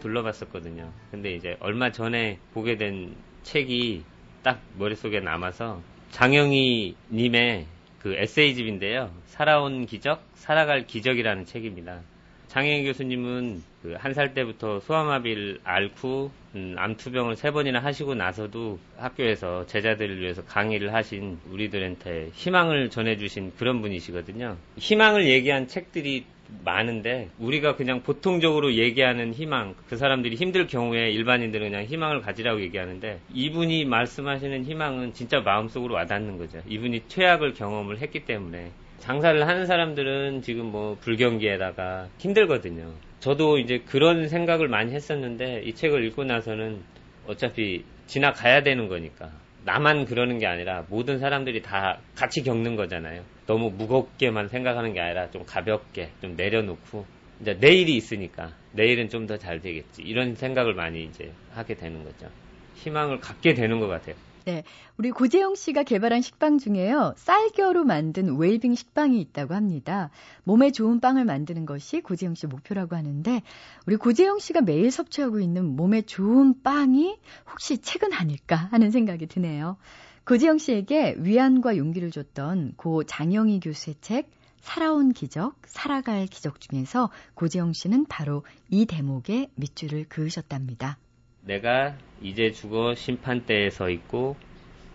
둘러봤었거든요. 0.01 0.93
근데 1.11 1.33
이제 1.33 1.57
얼마 1.59 1.91
전에 1.93 2.39
보게 2.53 2.77
된 2.77 3.17
책이 3.45 4.05
딱 4.43 4.61
머릿속에 4.79 5.21
남아서 5.21 5.81
장영희 6.11 6.97
님의 7.11 7.67
그 8.01 8.15
에세이집인데요. 8.15 9.11
살아온 9.27 9.87
기적, 9.87 10.23
살아갈 10.35 10.87
기적이라는 10.87 11.47
책입니다. 11.47 12.03
장영희 12.49 12.85
교수님은 12.85 13.63
그 13.83 13.97
한 13.99 14.15
살 14.15 14.35
때부터 14.35 14.81
소아마비를 14.81 15.61
앓고 15.63 16.31
음, 16.57 16.75
암투병을 16.77 17.37
세 17.37 17.51
번이나 17.51 17.79
하시고 17.81 18.15
나서도 18.15 18.79
학교에서 18.97 19.67
제자들을 19.67 20.21
위해서 20.21 20.45
강의를 20.45 20.93
하신 20.95 21.39
우리들한테 21.51 22.31
희망을 22.35 22.91
전해주신 22.91 23.53
그런 23.59 23.81
분이시거든요. 23.83 24.57
희망을 24.77 25.29
얘기한 25.29 25.69
책들이 25.69 26.25
많은데 26.65 27.29
우리가 27.39 27.75
그냥 27.77 28.03
보통적으로 28.03 28.75
얘기하는 28.75 29.35
희망 29.35 29.75
그 29.89 29.97
사람들이 29.97 30.37
힘들 30.37 30.67
경우에 30.69 31.11
일반인들은 31.11 31.71
그냥 31.71 31.85
희망을 31.85 32.21
가지라고 32.21 32.61
얘기하는데 32.61 33.21
이분이 33.35 33.85
말씀하시는 33.85 34.65
희망은 34.65 35.13
진짜 35.13 35.41
마음속으로 35.41 35.95
와닿는 35.95 36.39
거죠. 36.39 36.63
이분이 36.69 37.03
최악을 37.09 37.55
경험을 37.55 37.99
했기 37.99 38.25
때문에 38.25 38.71
장사를 38.99 39.47
하는 39.47 39.67
사람들은 39.67 40.43
지금 40.43 40.67
뭐 40.67 40.97
불경기에다가 41.01 42.09
힘들거든요. 42.19 42.93
저도 43.21 43.59
이제 43.59 43.79
그런 43.87 44.29
생각을 44.29 44.69
많이 44.69 44.93
했었는데 44.93 45.63
이 45.65 45.75
책을 45.75 46.05
읽고 46.07 46.25
나서는 46.25 46.83
어차피 47.27 47.85
지나가야 48.07 48.63
되는 48.63 48.89
거니까 48.89 49.31
나만 49.65 50.05
그러는 50.05 50.39
게 50.39 50.47
아니라 50.47 50.85
모든 50.89 51.19
사람들이 51.19 51.63
다 51.63 51.99
같이 52.15 52.43
겪는 52.43 52.77
거잖아요. 52.77 53.23
너무 53.47 53.71
무겁게만 53.71 54.49
생각하는 54.49 54.93
게 54.93 55.01
아니라 55.01 55.31
좀 55.31 55.45
가볍게 55.45 56.11
좀 56.21 56.37
내려놓고 56.37 57.05
이제 57.41 57.55
내일이 57.61 57.97
있으니까 57.97 58.53
내일은 58.73 59.09
좀 59.09 59.27
더 59.27 59.37
잘 59.39 59.61
되겠지 59.61 60.03
이런 60.03 60.35
생각을 60.37 60.75
많이 60.75 61.05
이제 61.05 61.33
하게 61.53 61.75
되는 61.75 62.05
거죠. 62.05 62.29
희망을 62.77 63.19
갖게 63.21 63.55
되는 63.55 63.81
것 63.81 63.89
같아요. 63.89 64.15
네. 64.47 64.63
우리 64.97 65.11
고재영 65.11 65.57
씨가 65.57 65.83
개발한 65.83 66.23
식빵 66.23 66.59
중에요. 66.59 67.15
쌀겨로 67.17 67.83
만든 67.83 68.37
웰빙 68.37 68.77
식빵이 68.77 69.21
있다고 69.21 69.55
합니다. 69.55 70.11
몸에 70.45 70.71
좋은 70.71 71.01
빵을 71.01 71.25
만드는 71.25 71.67
것이 71.67 72.01
고재영 72.01 72.37
씨 72.37 72.47
목표라고 72.47 72.95
하는데 72.95 73.43
우리 73.89 73.97
고재영 73.97 74.39
씨가 74.39 74.61
매일 74.61 74.93
섭취하고 74.93 75.41
있는 75.41 75.65
몸에 75.75 76.03
좋은 76.03 76.63
빵이 76.63 77.19
혹시 77.51 77.79
책은 77.79 78.13
아닐까 78.13 78.55
하는 78.71 78.93
생각이 78.93 79.27
드네요. 79.27 79.79
고재영 80.25 80.59
씨에게 80.59 81.17
위안과 81.19 81.77
용기를 81.77 82.13
줬던 82.13 82.75
고 82.77 83.03
장영희 83.03 83.59
교수의 83.59 83.97
책 84.01 84.31
살아온 84.61 85.13
기적, 85.13 85.57
살아갈 85.67 86.27
기적 86.27 86.61
중에서 86.61 87.11
고재영 87.35 87.73
씨는 87.73 88.07
바로 88.09 88.45
이 88.71 88.87
대목에 88.87 89.49
밑줄을 89.57 90.07
그으셨답니다. 90.09 90.99
내가 91.47 91.95
이제 92.21 92.51
죽어 92.51 92.97
심판대에 92.97 93.71
서 93.71 93.89
있고 93.89 94.35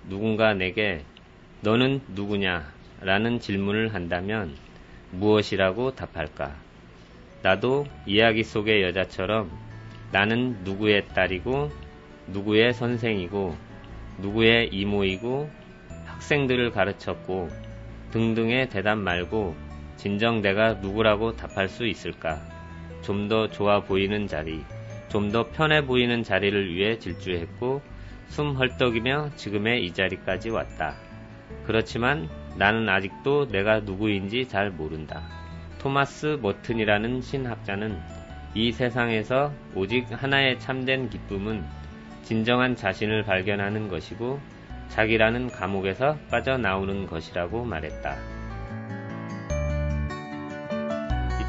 누군가 0.10 0.54
내게 0.54 1.06
너는 1.62 2.02
누구냐? 2.10 2.74
라는 3.00 3.40
질문을 3.40 3.94
한다면 3.94 4.54
무엇이라고 5.12 5.96
답할까? 5.96 6.54
나도 7.42 7.88
이야기 8.06 8.44
속의 8.44 8.84
여자처럼 8.84 9.50
나는 10.12 10.62
누구의 10.66 11.08
딸이고 11.08 11.72
누구의 12.28 12.74
선생이고 12.74 13.56
누구의 14.20 14.68
이모이고 14.74 15.50
학생들을 16.06 16.72
가르쳤고 16.72 17.50
등등의 18.12 18.70
대답 18.70 18.98
말고 18.98 19.56
진정 19.96 20.42
내가 20.42 20.74
누구라고 20.74 21.38
답할 21.38 21.70
수 21.70 21.88
있을까? 21.88 22.42
좀 23.02 23.30
더 23.30 23.50
좋아 23.50 23.80
보이는 23.80 24.28
자리, 24.28 24.62
좀 25.12 25.32
더 25.32 25.50
편해 25.52 25.86
보이는 25.86 26.24
자리를 26.24 26.74
위해 26.74 26.98
질주했고 26.98 27.82
숨 28.30 28.56
헐떡이며 28.56 29.32
지금의 29.36 29.86
이 29.86 29.94
자리까지 29.94 30.50
왔다. 30.50 30.96
그렇지만 31.66 32.30
나는 32.56 32.88
아직도 32.88 33.50
내가 33.50 33.82
누구인지 33.82 34.48
잘 34.48 34.72
모른다. 34.72 35.22
토마스 35.80 36.40
머튼이라는 36.42 37.22
신학자는 37.22 38.00
이 38.54 38.72
세상에서 38.72 39.52
오직 39.76 40.06
하나의 40.12 40.60
참된 40.60 41.10
기쁨은 41.10 41.64
진정한 42.24 42.78
자신을 42.78 43.24
발견하는 43.24 43.90
것이고 43.90 44.40
자기라는 44.90 45.50
감옥에서 45.50 46.18
빠져나오는 46.30 47.06
것이라고 47.08 47.66
말했다. 47.66 48.41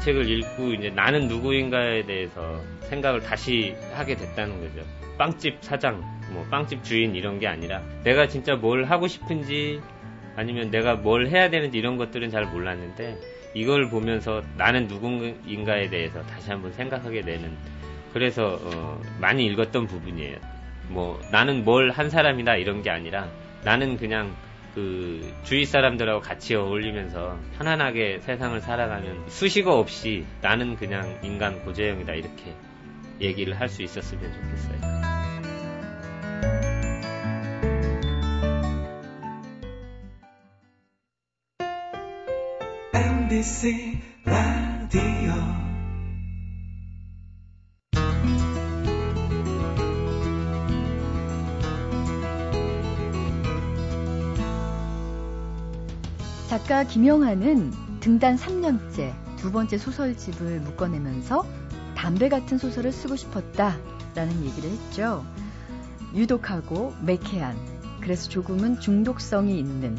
책을 0.03 0.29
읽고 0.29 0.73
이제 0.73 0.89
나는 0.89 1.27
누구인가에 1.27 2.05
대해서 2.05 2.61
생각을 2.89 3.21
다시 3.21 3.75
하게 3.93 4.15
됐다는 4.15 4.59
거죠. 4.59 4.85
빵집 5.17 5.57
사장, 5.61 6.01
뭐 6.31 6.45
빵집 6.49 6.83
주인 6.83 7.15
이런 7.15 7.39
게 7.39 7.47
아니라 7.47 7.81
내가 8.03 8.27
진짜 8.27 8.55
뭘 8.55 8.83
하고 8.85 9.07
싶은지 9.07 9.81
아니면 10.35 10.71
내가 10.71 10.95
뭘 10.95 11.27
해야 11.27 11.49
되는지 11.49 11.77
이런 11.77 11.97
것들은 11.97 12.31
잘 12.31 12.45
몰랐는데 12.45 13.17
이걸 13.53 13.89
보면서 13.89 14.41
나는 14.57 14.87
누군가에 14.87 15.89
대해서 15.89 16.21
다시 16.23 16.49
한번 16.49 16.73
생각하게 16.73 17.21
되는 17.21 17.55
그래서 18.13 18.59
어, 18.63 19.01
많이 19.19 19.45
읽었던 19.45 19.87
부분이에요. 19.87 20.37
뭐 20.89 21.19
나는 21.31 21.63
뭘 21.63 21.91
한 21.91 22.09
사람이다 22.09 22.57
이런 22.57 22.81
게 22.81 22.89
아니라 22.89 23.27
나는 23.63 23.97
그냥 23.97 24.35
그 24.73 25.33
주위 25.43 25.65
사람들하고 25.65 26.21
같이 26.21 26.55
어울리면서 26.55 27.37
편안하게 27.57 28.19
세상을 28.21 28.59
살아가면 28.61 29.29
수식어 29.29 29.77
없이 29.77 30.25
나는 30.41 30.75
그냥 30.75 31.19
인간 31.23 31.63
고재형이다 31.63 32.13
이렇게 32.13 32.55
얘기를 33.21 33.59
할 33.59 33.69
수 33.69 33.83
있었으면 33.83 34.31
좋겠어요. 34.33 35.03
작가 56.63 56.85
김영하는 56.85 57.73
등단 57.99 58.37
3년째 58.37 59.13
두 59.35 59.51
번째 59.51 59.77
소설집을 59.77 60.61
묶어내면서 60.61 61.45
담배 61.93 62.29
같은 62.29 62.57
소설을 62.57 62.93
쓰고 62.93 63.17
싶었다라는 63.17 64.45
얘기를 64.45 64.69
했죠. 64.69 65.25
유독하고 66.15 66.93
매캐한, 67.01 67.57
그래서 67.99 68.29
조금은 68.29 68.79
중독성이 68.79 69.59
있는 69.59 69.97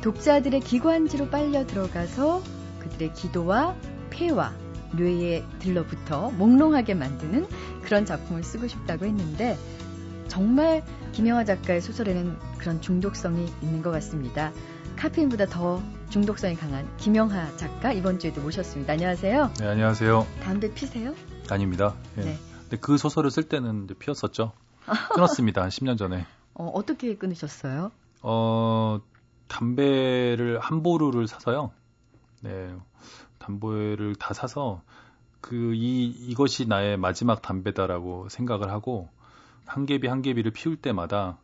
독자들의 0.00 0.60
기관지로 0.60 1.28
빨려 1.28 1.66
들어가서 1.66 2.40
그들의 2.78 3.12
기도와 3.14 3.74
폐와 4.10 4.52
뇌에 4.92 5.42
들러붙어 5.58 6.30
몽롱하게 6.30 6.94
만드는 6.94 7.48
그런 7.82 8.06
작품을 8.06 8.44
쓰고 8.44 8.68
싶다고 8.68 9.06
했는데 9.06 9.58
정말 10.28 10.84
김영하 11.10 11.44
작가의 11.44 11.80
소설에는 11.80 12.36
그런 12.58 12.80
중독성이 12.80 13.46
있는 13.60 13.82
것 13.82 13.90
같습니다. 13.90 14.52
카페인보다 14.96 15.46
더 15.46 15.82
중독성이 16.10 16.54
강한 16.56 16.94
김영하 16.98 17.56
작가 17.56 17.92
이번 17.92 18.18
주에도 18.18 18.40
모셨습니다. 18.42 18.92
안녕하세요. 18.94 19.52
네, 19.58 19.66
안녕하세요. 19.66 20.26
담배 20.42 20.72
피세요? 20.74 21.14
아닙니다. 21.50 21.94
예. 22.18 22.22
네. 22.22 22.38
근데 22.62 22.76
그 22.78 22.98
소설을 22.98 23.30
쓸 23.30 23.44
때는 23.44 23.86
피웠었죠. 23.98 24.52
끊었습니다. 25.14 25.62
한 25.62 25.68
10년 25.70 25.96
전에. 25.98 26.26
어, 26.54 26.66
어떻게 26.74 27.16
끊으셨어요? 27.16 27.90
어, 28.22 29.00
담배를 29.48 30.58
한 30.60 30.82
보루를 30.82 31.26
사서요. 31.26 31.72
네. 32.42 32.74
담배를 33.38 34.14
다 34.16 34.34
사서 34.34 34.82
그 35.40 35.72
이 35.74 36.06
이것이 36.06 36.66
나의 36.66 36.96
마지막 36.98 37.40
담배다라고 37.40 38.28
생각을 38.28 38.70
하고 38.70 39.08
한 39.64 39.86
개비 39.86 40.06
한 40.06 40.20
개비를 40.22 40.50
피울 40.50 40.76
때마다 40.76 41.38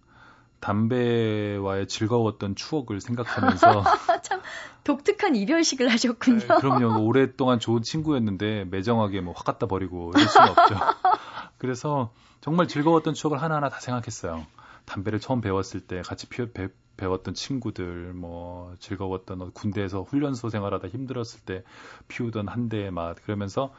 담배와의 0.60 1.86
즐거웠던 1.86 2.54
추억을 2.56 3.00
생각하면서 3.00 3.84
참 4.22 4.40
독특한 4.84 5.36
이별식을 5.36 5.88
하셨군요. 5.88 6.38
네, 6.38 6.46
그럼요. 6.46 7.04
오랫동안 7.04 7.58
좋은 7.60 7.82
친구였는데 7.82 8.64
매정하게 8.70 9.20
뭐 9.20 9.34
확 9.36 9.44
갖다 9.44 9.66
버리고 9.66 10.12
이럴 10.14 10.26
수는 10.28 10.48
없죠. 10.50 10.74
그래서 11.58 12.12
정말 12.40 12.68
즐거웠던 12.68 13.14
추억을 13.14 13.40
하나하나 13.42 13.68
다 13.68 13.80
생각했어요. 13.80 14.46
담배를 14.84 15.18
처음 15.20 15.40
배웠을 15.40 15.80
때 15.80 16.02
같이 16.02 16.28
피, 16.28 16.50
배, 16.52 16.68
배웠던 16.96 17.34
친구들, 17.34 18.12
뭐 18.14 18.72
즐거웠던 18.78 19.50
군대에서 19.52 20.02
훈련소 20.02 20.48
생활하다 20.48 20.88
힘들었을 20.88 21.40
때 21.44 21.64
피우던 22.08 22.46
한 22.48 22.68
대의 22.68 22.90
맛 22.92 23.16
그러면서 23.24 23.72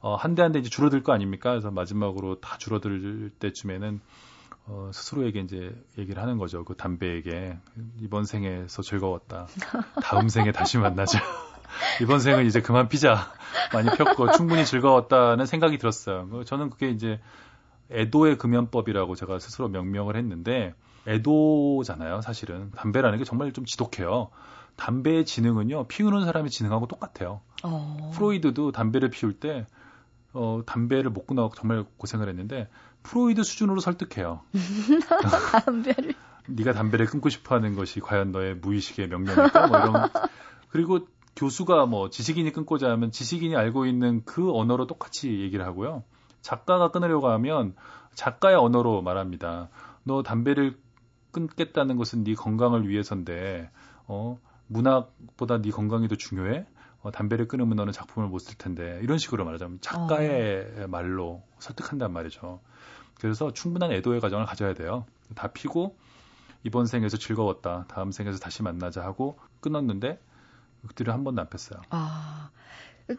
어, 0.00 0.16
한 0.16 0.34
대 0.34 0.42
한 0.42 0.52
대 0.52 0.58
이제 0.58 0.68
줄어들 0.70 1.02
거 1.02 1.12
아닙니까? 1.12 1.50
그래서 1.50 1.70
마지막으로 1.70 2.40
다 2.40 2.56
줄어들 2.58 3.30
때쯤에는 3.38 4.00
어, 4.66 4.90
스스로에게 4.92 5.40
이제 5.40 5.74
얘기를 5.98 6.22
하는 6.22 6.38
거죠. 6.38 6.64
그 6.64 6.74
담배에게 6.74 7.58
이번 8.00 8.24
생에서 8.24 8.82
즐거웠다. 8.82 9.46
다음 10.02 10.28
생에 10.28 10.52
다시 10.52 10.78
만나자. 10.78 11.20
이번 12.00 12.20
생은 12.20 12.46
이제 12.46 12.60
그만 12.62 12.88
피자. 12.88 13.32
많이 13.72 13.90
폈고 13.90 14.32
충분히 14.32 14.64
즐거웠다는 14.64 15.46
생각이 15.46 15.78
들었어요. 15.78 16.28
그 16.28 16.44
저는 16.44 16.70
그게 16.70 16.90
이제 16.90 17.20
애도의 17.90 18.38
금연법이라고 18.38 19.14
제가 19.14 19.38
스스로 19.38 19.68
명명을 19.68 20.16
했는데 20.16 20.74
애도잖아요. 21.06 22.22
사실은 22.22 22.70
담배라는 22.72 23.18
게 23.18 23.24
정말 23.24 23.52
좀 23.52 23.66
지독해요. 23.66 24.30
담배의 24.76 25.26
지능은요 25.26 25.84
피우는 25.88 26.24
사람의 26.24 26.50
지능하고 26.50 26.86
똑같아요. 26.86 27.40
어... 27.62 28.10
프로이드도 28.14 28.72
담배를 28.72 29.10
피울 29.10 29.34
때 29.34 29.66
어, 30.32 30.62
담배를 30.66 31.10
못 31.10 31.26
끊어 31.26 31.50
정말 31.54 31.84
고생을 31.96 32.28
했는데 32.28 32.68
프로이드 33.04 33.44
수준으로 33.44 33.80
설득해요. 33.80 34.40
담배를 35.64 36.14
네가 36.48 36.72
담배를 36.72 37.06
끊고 37.06 37.28
싶어하는 37.28 37.76
것이 37.76 38.00
과연 38.00 38.32
너의 38.32 38.56
무의식의 38.56 39.08
명령일까? 39.08 39.66
뭐 39.68 39.78
이런 39.78 40.08
그리고 40.70 41.06
교수가 41.36 41.86
뭐 41.86 42.10
지식인이 42.10 42.50
끊고자 42.52 42.90
하면 42.90 43.10
지식인이 43.12 43.54
알고 43.56 43.86
있는 43.86 44.22
그 44.24 44.52
언어로 44.52 44.86
똑같이 44.86 45.40
얘기를 45.40 45.64
하고요. 45.64 46.02
작가가 46.42 46.90
끊으려고 46.90 47.28
하면 47.28 47.74
작가의 48.14 48.56
언어로 48.56 49.02
말합니다. 49.02 49.68
너 50.02 50.22
담배를 50.22 50.76
끊겠다는 51.32 51.96
것은 51.96 52.24
네 52.24 52.34
건강을 52.34 52.88
위해서인데 52.88 53.70
어 54.06 54.38
문학보다 54.66 55.60
네 55.60 55.70
건강이 55.70 56.08
더 56.08 56.14
중요해? 56.14 56.66
어, 57.04 57.10
담배를 57.10 57.46
끊으면 57.46 57.76
너는 57.76 57.92
작품을 57.92 58.28
못 58.28 58.40
쓸 58.40 58.56
텐데 58.58 58.98
이런 59.02 59.18
식으로 59.18 59.44
말하자면 59.44 59.78
작가의 59.80 60.84
어. 60.84 60.86
말로 60.88 61.42
설득한단 61.58 62.12
말이죠. 62.12 62.60
그래서 63.20 63.52
충분한 63.52 63.92
애도의 63.92 64.20
과정을 64.20 64.46
가져야 64.46 64.74
돼요. 64.74 65.06
다 65.34 65.48
피고 65.48 65.96
이번 66.62 66.86
생에서 66.86 67.16
즐거웠다. 67.16 67.84
다음 67.88 68.10
생에서 68.10 68.38
다시 68.38 68.62
만나자 68.62 69.02
하고 69.02 69.38
끊었는데 69.60 70.18
그들을 70.88 71.12
한 71.12 71.24
번도 71.24 71.42
안 71.42 71.48
폈어요. 71.48 71.80
아. 71.90 72.50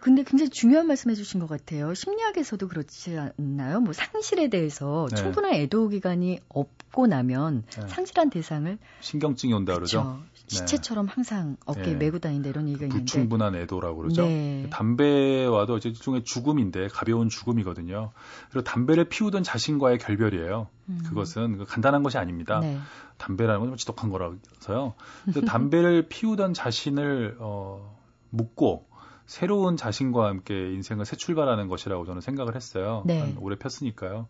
근데 0.01 0.23
굉장히 0.23 0.49
중요한 0.49 0.87
말씀 0.87 1.11
해주신 1.11 1.39
것 1.39 1.47
같아요. 1.47 1.93
심리학에서도 1.93 2.67
그렇지 2.67 3.17
않나요? 3.17 3.79
뭐 3.81 3.93
상실에 3.93 4.49
대해서 4.49 5.07
네. 5.11 5.15
충분한 5.15 5.53
애도 5.53 5.89
기간이 5.89 6.39
없고 6.49 7.05
나면 7.05 7.63
네. 7.69 7.87
상실한 7.87 8.31
대상을 8.31 8.77
신경증이 9.01 9.53
온다 9.53 9.75
그러죠. 9.75 10.19
네. 10.19 10.35
시체처럼 10.47 11.07
항상 11.07 11.57
어깨에 11.65 11.93
네. 11.93 11.95
메고 11.95 12.19
다닌다 12.19 12.49
이런 12.49 12.67
얘기가 12.67 12.85
있는데 12.85 12.99
불충분한 12.99 13.55
애도라고 13.55 13.97
그러죠. 13.97 14.25
네. 14.25 14.67
담배와도 14.71 15.77
일종의 15.77 16.23
죽음인데 16.23 16.87
가벼운 16.87 17.29
죽음이거든요. 17.29 18.11
그리고 18.49 18.63
담배를 18.63 19.05
피우던 19.05 19.43
자신과의 19.43 19.99
결별이에요. 19.99 20.67
음. 20.89 21.01
그것은 21.05 21.57
그 21.59 21.65
간단한 21.65 22.01
것이 22.01 22.17
아닙니다. 22.17 22.59
네. 22.59 22.79
담배라는 23.17 23.59
건 23.59 23.69
좀 23.69 23.77
지독한 23.77 24.09
거라서요. 24.09 24.93
담배를 25.47 26.07
피우던 26.09 26.53
자신을 26.53 27.37
어, 27.39 27.97
묻고 28.29 28.87
새로운 29.25 29.77
자신과 29.77 30.27
함께 30.27 30.53
인생을 30.73 31.05
새 31.05 31.15
출발하는 31.15 31.67
것이라고 31.67 32.05
저는 32.05 32.21
생각을 32.21 32.55
했어요. 32.55 33.03
네. 33.05 33.35
오래 33.39 33.57
폈으니까요. 33.57 34.27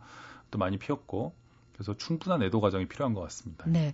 또 0.51 0.57
많이 0.57 0.77
피었고 0.77 1.33
그래서 1.73 1.95
충분한 1.97 2.41
애도 2.43 2.61
과정이 2.61 2.87
필요한 2.87 3.13
것 3.13 3.21
같습니다. 3.21 3.65
네. 3.67 3.93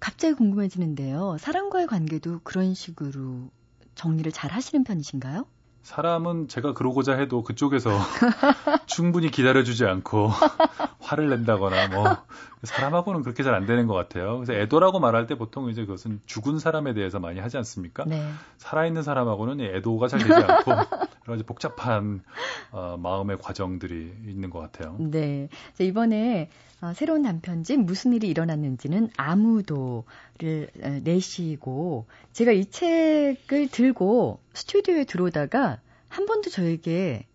갑자기 0.00 0.34
궁금해지는데요. 0.34 1.36
사람과의 1.38 1.86
관계도 1.86 2.40
그런 2.42 2.74
식으로 2.74 3.50
정리를 3.94 4.30
잘 4.32 4.50
하시는 4.50 4.84
편이신가요? 4.84 5.46
사람은 5.84 6.48
제가 6.48 6.72
그러고자 6.72 7.12
해도 7.14 7.42
그쪽에서 7.42 7.90
충분히 8.86 9.30
기다려주지 9.30 9.84
않고 9.84 10.30
화를 10.98 11.28
낸다거나 11.28 11.88
뭐 11.88 12.16
사람하고는 12.62 13.22
그렇게 13.22 13.42
잘 13.42 13.54
안 13.54 13.66
되는 13.66 13.86
것 13.86 13.92
같아요. 13.94 14.36
그래서 14.38 14.54
애도라고 14.54 14.98
말할 14.98 15.26
때 15.26 15.36
보통 15.36 15.68
이제 15.68 15.84
그것은 15.84 16.20
죽은 16.24 16.58
사람에 16.58 16.94
대해서 16.94 17.20
많이 17.20 17.38
하지 17.38 17.58
않습니까? 17.58 18.04
네. 18.06 18.26
살아있는 18.56 19.02
사람하고는 19.02 19.60
애도가 19.60 20.08
잘 20.08 20.20
되지 20.20 20.32
않고 20.32 20.72
여러 21.26 21.36
가지 21.36 21.44
복잡한 21.44 22.22
어, 22.70 22.96
마음의 22.98 23.38
과정들이 23.38 24.14
있는 24.26 24.50
것 24.50 24.60
같아요. 24.60 24.96
네. 24.98 25.48
이번에 25.78 26.50
어, 26.80 26.92
새로운 26.94 27.22
단편집 27.22 27.80
무슨 27.80 28.12
일이 28.12 28.28
일어났는지는 28.28 29.10
아무도를 29.16 30.68
어, 30.82 31.00
내시고 31.02 32.06
제가 32.32 32.52
이 32.52 32.66
책을 32.66 33.68
들고 33.70 34.40
스튜디오에 34.52 35.04
들어오다가 35.04 35.80
한 36.08 36.26
번도 36.26 36.50
저에게 36.50 37.26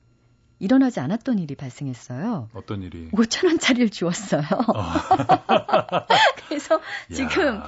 일어나지 0.60 1.00
않았던 1.00 1.40
일이 1.40 1.56
발생했어요. 1.56 2.50
어떤 2.54 2.84
일이? 2.84 3.10
5천 3.12 3.46
원짜리를 3.48 3.90
주었어요. 3.90 4.42
어. 4.42 4.84
그래서 6.48 6.80
지금 7.12 7.62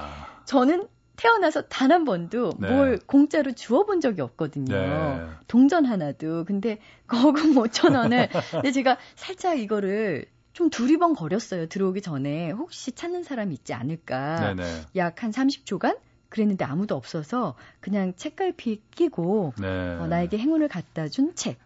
저는 0.44 0.86
태어나서 1.22 1.62
단 1.68 1.92
한 1.92 2.04
번도 2.04 2.54
네. 2.58 2.68
뭘 2.68 2.98
공짜로 3.06 3.52
주워본 3.52 4.00
적이 4.00 4.22
없거든요. 4.22 4.74
네. 4.74 5.26
동전 5.46 5.84
하나도. 5.84 6.44
근데 6.44 6.78
거금 7.06 7.54
5천 7.54 7.94
원을 7.96 8.28
근데 8.50 8.72
제가 8.72 8.96
살짝 9.14 9.58
이거를 9.58 10.24
좀 10.52 10.68
두리번 10.70 11.14
거렸어요. 11.14 11.66
들어오기 11.66 12.00
전에 12.02 12.50
혹시 12.50 12.92
찾는 12.92 13.22
사람이 13.22 13.54
있지 13.54 13.72
않을까. 13.74 14.54
약 14.96 15.22
한 15.22 15.30
30초간 15.30 15.98
그랬는데 16.28 16.64
아무도 16.64 16.96
없어서 16.96 17.54
그냥 17.80 18.14
책갈피 18.16 18.80
끼고 18.90 19.52
네. 19.58 19.96
어, 20.00 20.06
나에게 20.08 20.38
행운을 20.38 20.68
갖다 20.68 21.08
준 21.08 21.34
책. 21.34 21.58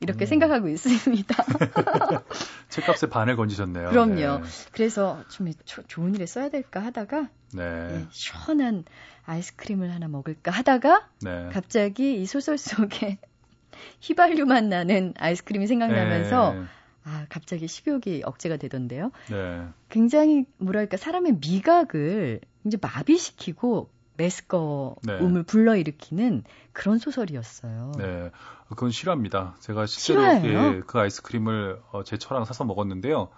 이렇게 0.00 0.24
음. 0.24 0.26
생각하고 0.26 0.68
있습니다. 0.68 1.34
책값에 2.68 3.08
반을 3.08 3.36
건지셨네요. 3.36 3.90
그럼요. 3.90 4.14
네. 4.14 4.40
그래서 4.72 5.22
좀 5.28 5.50
좋은 5.86 6.14
일에 6.14 6.26
써야 6.26 6.48
될까 6.48 6.80
하다가 6.80 7.28
네. 7.54 7.88
네, 7.88 8.06
시원한 8.10 8.84
아이스크림을 9.24 9.92
하나 9.92 10.08
먹을까 10.08 10.50
하다가 10.50 11.08
네. 11.22 11.48
갑자기 11.52 12.20
이 12.20 12.26
소설 12.26 12.58
속에 12.58 13.18
휘발유 14.00 14.44
맛 14.46 14.64
나는 14.64 15.14
아이스크림이 15.18 15.66
생각나면서 15.66 16.54
네. 16.54 16.64
아, 17.04 17.26
갑자기 17.28 17.68
식욕이 17.68 18.22
억제가 18.24 18.56
되던데요. 18.56 19.10
네. 19.30 19.66
굉장히 19.90 20.46
뭐랄까 20.58 20.96
사람의 20.96 21.38
미각을 21.40 22.40
이제 22.64 22.78
마비시키고 22.80 23.90
메스꺼움을 24.16 24.96
네. 25.02 25.42
불러일으키는 25.42 26.44
그런 26.72 26.98
소설이었어요. 26.98 27.92
네, 27.98 28.30
그건 28.68 28.90
싫어합니다. 28.90 29.56
제가 29.60 29.86
실제로 29.86 30.22
예, 30.24 30.82
그 30.86 30.98
아이스크림을 30.98 31.80
어, 31.92 32.04
제 32.04 32.16
처랑 32.16 32.44
사서 32.44 32.64
먹었는데요. 32.64 33.28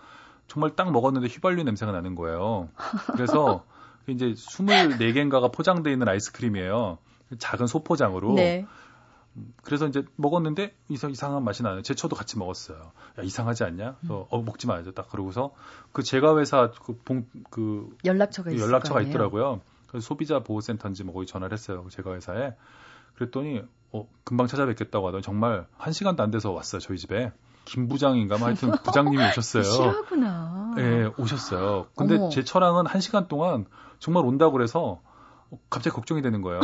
정말 0.48 0.76
딱 0.76 0.92
먹었는데 0.92 1.28
휘발유 1.28 1.62
냄새가 1.64 1.92
나는 1.92 2.14
거예요. 2.14 2.68
그래서 3.12 3.64
이제 4.06 4.26
24개인가가 4.32 5.52
포장되어 5.52 5.92
있는 5.92 6.08
아이스크림이에요. 6.08 6.98
작은 7.38 7.66
소포장으로. 7.66 8.34
네. 8.34 8.66
그래서 9.62 9.86
이제 9.86 10.04
먹었는데 10.16 10.74
이상, 10.88 11.10
이상한 11.10 11.44
맛이 11.44 11.62
나요. 11.62 11.82
제 11.82 11.94
처도 11.94 12.16
같이 12.16 12.38
먹었어요. 12.38 12.78
야, 13.18 13.22
이상하지 13.22 13.64
않냐? 13.64 13.96
음. 14.04 14.08
어, 14.10 14.42
먹지 14.42 14.66
말자. 14.66 14.92
딱 14.92 15.10
그러고서 15.10 15.52
그 15.92 16.02
제가 16.02 16.38
회사 16.38 16.70
그, 16.70 16.98
봉, 17.04 17.26
그 17.50 17.94
연락처가, 18.04 18.50
그 18.50 18.58
연락처가 18.58 19.02
있더라고요. 19.02 19.60
그래서 19.96 20.06
소비자 20.08 20.40
보호센터인지 20.40 21.04
뭐 21.04 21.14
거기 21.14 21.26
전화를 21.26 21.54
했어요. 21.54 21.86
제가 21.90 22.14
회사에. 22.14 22.54
그랬더니 23.14 23.62
어, 23.92 24.06
금방 24.24 24.46
찾아뵙겠다고 24.46 25.08
하더니 25.08 25.22
정말 25.22 25.66
한 25.78 25.92
시간도 25.94 26.22
안 26.22 26.30
돼서 26.30 26.52
왔어요. 26.52 26.80
저희 26.80 26.98
집에. 26.98 27.32
김 27.64 27.88
부장인가 27.88 28.36
뭐 28.36 28.48
하여튼 28.48 28.72
부장님이 28.84 29.24
오셨어요. 29.28 29.62
싫어하구나. 29.62 30.74
예, 30.76 30.82
네, 30.82 31.10
오셨어요. 31.16 31.86
근데 31.96 32.16
어머. 32.16 32.28
제 32.28 32.44
처랑은 32.44 32.86
한 32.86 33.00
시간 33.00 33.26
동안 33.26 33.64
정말 33.98 34.24
온다고 34.26 34.52
그래서 34.52 35.00
어, 35.50 35.58
갑자기 35.70 35.94
걱정이 35.94 36.20
되는 36.20 36.42
거예요. 36.42 36.60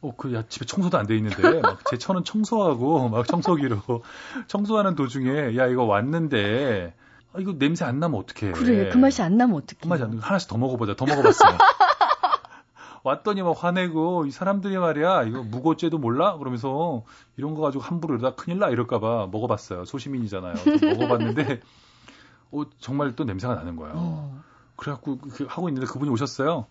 어, 0.00 0.12
그, 0.16 0.34
야, 0.34 0.42
집에 0.48 0.66
청소도 0.66 0.98
안 0.98 1.06
돼 1.06 1.16
있는데, 1.16 1.60
막, 1.60 1.80
제 1.88 1.96
처는 1.96 2.22
청소하고, 2.22 3.08
막, 3.08 3.26
청소기로, 3.26 3.80
청소하는 4.46 4.94
도중에, 4.94 5.56
야, 5.56 5.66
이거 5.66 5.84
왔는데, 5.84 6.94
아, 7.32 7.38
이거 7.38 7.54
냄새 7.58 7.84
안 7.86 7.98
나면 7.98 8.20
어떡해. 8.20 8.52
그래, 8.52 8.90
그 8.90 8.98
맛이 8.98 9.22
안 9.22 9.36
나면 9.38 9.56
어떡해. 9.56 9.78
그 9.82 9.88
맛이 9.88 10.02
안 10.02 10.10
나면 10.10 10.22
하나씩 10.22 10.48
더 10.50 10.58
먹어보자. 10.58 10.96
더 10.96 11.06
먹어봤어요. 11.06 11.56
왔더니 13.06 13.40
막 13.42 13.62
화내고 13.62 14.26
이 14.26 14.32
사람들이 14.32 14.76
말이야 14.78 15.22
이거 15.24 15.42
무고죄도 15.44 15.98
몰라? 15.98 16.36
그러면서 16.38 17.04
이런 17.36 17.54
거 17.54 17.62
가지고 17.62 17.84
함부로 17.84 18.16
이러다 18.16 18.34
큰일 18.34 18.58
나? 18.58 18.68
이럴까봐 18.68 19.28
먹어봤어요. 19.30 19.84
소시민이잖아요. 19.84 20.54
먹어봤는데 20.98 21.60
어, 22.50 22.62
정말 22.80 23.14
또 23.14 23.22
냄새가 23.22 23.54
나는 23.54 23.76
거예요. 23.76 23.94
어. 23.96 24.42
그래갖고 24.74 25.18
그 25.18 25.46
하고 25.48 25.68
있는데 25.68 25.86
그분이 25.86 26.10
오셨어요. 26.10 26.66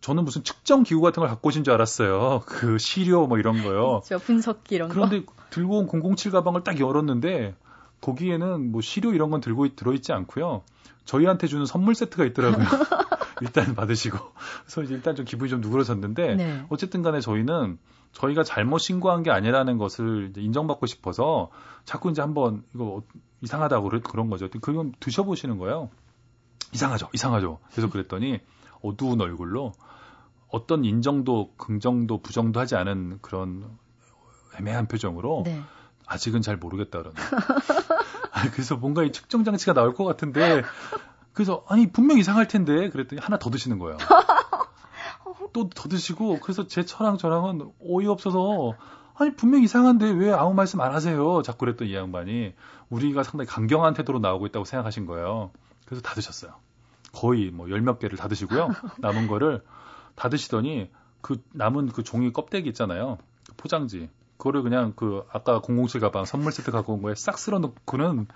저는 0.00 0.24
무슨 0.24 0.42
측정 0.42 0.82
기구 0.82 1.02
같은 1.02 1.20
걸 1.20 1.28
갖고 1.28 1.48
오신 1.48 1.62
줄 1.62 1.72
알았어요. 1.72 2.42
그 2.46 2.78
시료 2.78 3.28
뭐 3.28 3.38
이런 3.38 3.62
거요. 3.62 4.00
그렇죠 4.04 4.18
분석기 4.18 4.74
이런 4.74 4.88
그런데 4.88 5.24
거. 5.24 5.32
들고 5.50 5.78
온 5.78 6.16
007 6.16 6.32
가방을 6.32 6.64
딱 6.64 6.80
열었는데 6.80 7.54
거기에는 8.00 8.72
뭐 8.72 8.80
시료 8.80 9.14
이런 9.14 9.30
건 9.30 9.40
들고 9.40 9.74
들어있지 9.76 10.12
않고요. 10.12 10.62
저희한테 11.04 11.46
주는 11.46 11.64
선물 11.64 11.94
세트가 11.94 12.24
있더라고요. 12.24 12.66
일단 13.42 13.74
받으시고. 13.74 14.18
그래서 14.62 14.82
이제 14.82 14.94
일단 14.94 15.14
좀 15.14 15.24
기분이 15.24 15.50
좀 15.50 15.60
누그러졌는데 15.60 16.34
네. 16.36 16.66
어쨌든 16.68 17.02
간에 17.02 17.20
저희는 17.20 17.78
저희가 18.12 18.42
잘못 18.44 18.78
신고한 18.78 19.22
게 19.22 19.30
아니라는 19.30 19.76
것을 19.78 20.32
인정받고 20.36 20.86
싶어서 20.86 21.50
자꾸 21.84 22.10
이제 22.10 22.22
한번 22.22 22.64
이거 22.74 23.02
이상하다고 23.42 23.90
그런 24.04 24.30
거죠. 24.30 24.48
그건 24.48 24.92
드셔보시는 25.00 25.58
거예요. 25.58 25.90
이상하죠, 26.72 27.10
이상하죠. 27.12 27.58
그래서 27.70 27.90
그랬더니 27.90 28.40
어두운 28.82 29.20
얼굴로 29.20 29.72
어떤 30.48 30.84
인정도, 30.84 31.52
긍정도, 31.56 32.22
부정도 32.22 32.60
하지 32.60 32.76
않은 32.76 33.18
그런 33.20 33.68
애매한 34.58 34.86
표정으로 34.88 35.42
네. 35.44 35.60
아직은 36.06 36.40
잘 36.40 36.56
모르겠다 36.56 36.98
그러는. 36.98 37.16
그래서 38.52 38.76
뭔가 38.76 39.02
이 39.02 39.12
측정 39.12 39.44
장치가 39.44 39.72
나올 39.72 39.94
것 39.94 40.04
같은데 40.04 40.62
그래서 41.36 41.64
아니 41.68 41.92
분명 41.92 42.16
이상할 42.16 42.48
텐데 42.48 42.88
그랬더니 42.88 43.20
하나 43.20 43.38
더 43.38 43.50
드시는 43.50 43.78
거예요. 43.78 43.98
또 45.52 45.68
더 45.68 45.88
드시고 45.88 46.40
그래서 46.40 46.66
제 46.66 46.82
처랑 46.84 47.18
저랑은 47.18 47.70
어이없어서 47.86 48.72
아니 49.14 49.36
분명 49.36 49.62
이상한데 49.62 50.12
왜 50.12 50.32
아무 50.32 50.54
말씀 50.54 50.80
안 50.80 50.94
하세요? 50.94 51.42
자꾸 51.42 51.58
그랬던 51.58 51.88
이 51.88 51.94
양반이 51.94 52.54
우리가 52.88 53.22
상당히 53.22 53.46
강경한 53.48 53.92
태도로 53.92 54.18
나오고 54.18 54.46
있다고 54.46 54.64
생각하신 54.64 55.04
거예요. 55.04 55.50
그래서 55.84 56.02
다 56.02 56.14
드셨어요. 56.14 56.52
거의 57.12 57.50
뭐 57.50 57.68
열 57.68 57.82
몇 57.82 57.98
개를 57.98 58.16
다 58.16 58.28
드시고요. 58.28 58.68
남은 58.98 59.28
거를 59.28 59.62
다 60.14 60.30
드시더니 60.30 60.90
그 61.20 61.42
남은 61.52 61.88
그 61.88 62.02
종이 62.02 62.32
껍데기 62.32 62.70
있잖아요. 62.70 63.18
그 63.46 63.54
포장지. 63.58 64.08
그거를 64.38 64.62
그냥 64.62 64.94
그 64.96 65.24
아까 65.30 65.60
007 65.60 66.00
가방 66.00 66.24
선물 66.24 66.52
세트 66.52 66.70
갖고 66.70 66.94
온 66.94 67.02
거에 67.02 67.14
싹 67.14 67.38
쓸어 67.38 67.58
놓고는 67.58 68.26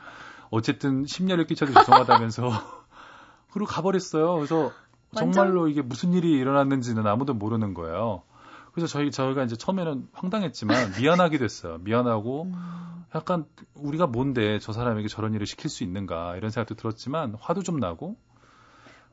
어쨌든 0.51 1.05
심려를 1.07 1.47
끼쳐도 1.47 1.73
죄송하다면서 1.73 2.51
그리고 3.53 3.67
가버렸어요. 3.67 4.35
그래서 4.37 4.73
정말로 5.15 5.69
이게 5.69 5.83
무슨 5.83 6.13
일이 6.13 6.33
일어났는지는 6.33 7.07
아무도 7.07 7.35
모르는 7.35 7.75
거예요. 7.75 8.23
그래서 8.73 8.87
저희 8.87 9.11
저희가 9.11 9.43
이제 9.43 9.57
처음에는 9.57 10.09
황당했지만 10.13 10.77
미안하기도 11.01 11.45
했어요. 11.45 11.79
미안하고 11.81 12.45
음. 12.45 13.05
약간 13.15 13.45
우리가 13.75 14.07
뭔데 14.07 14.59
저 14.61 14.73
사람에게 14.73 15.09
저런 15.09 15.35
일을 15.35 15.47
시킬 15.47 15.69
수 15.69 15.83
있는가 15.83 16.37
이런 16.37 16.51
생각도 16.51 16.77
들었지만 16.77 17.35
화도 17.41 17.63
좀 17.63 17.81
나고 17.81 18.17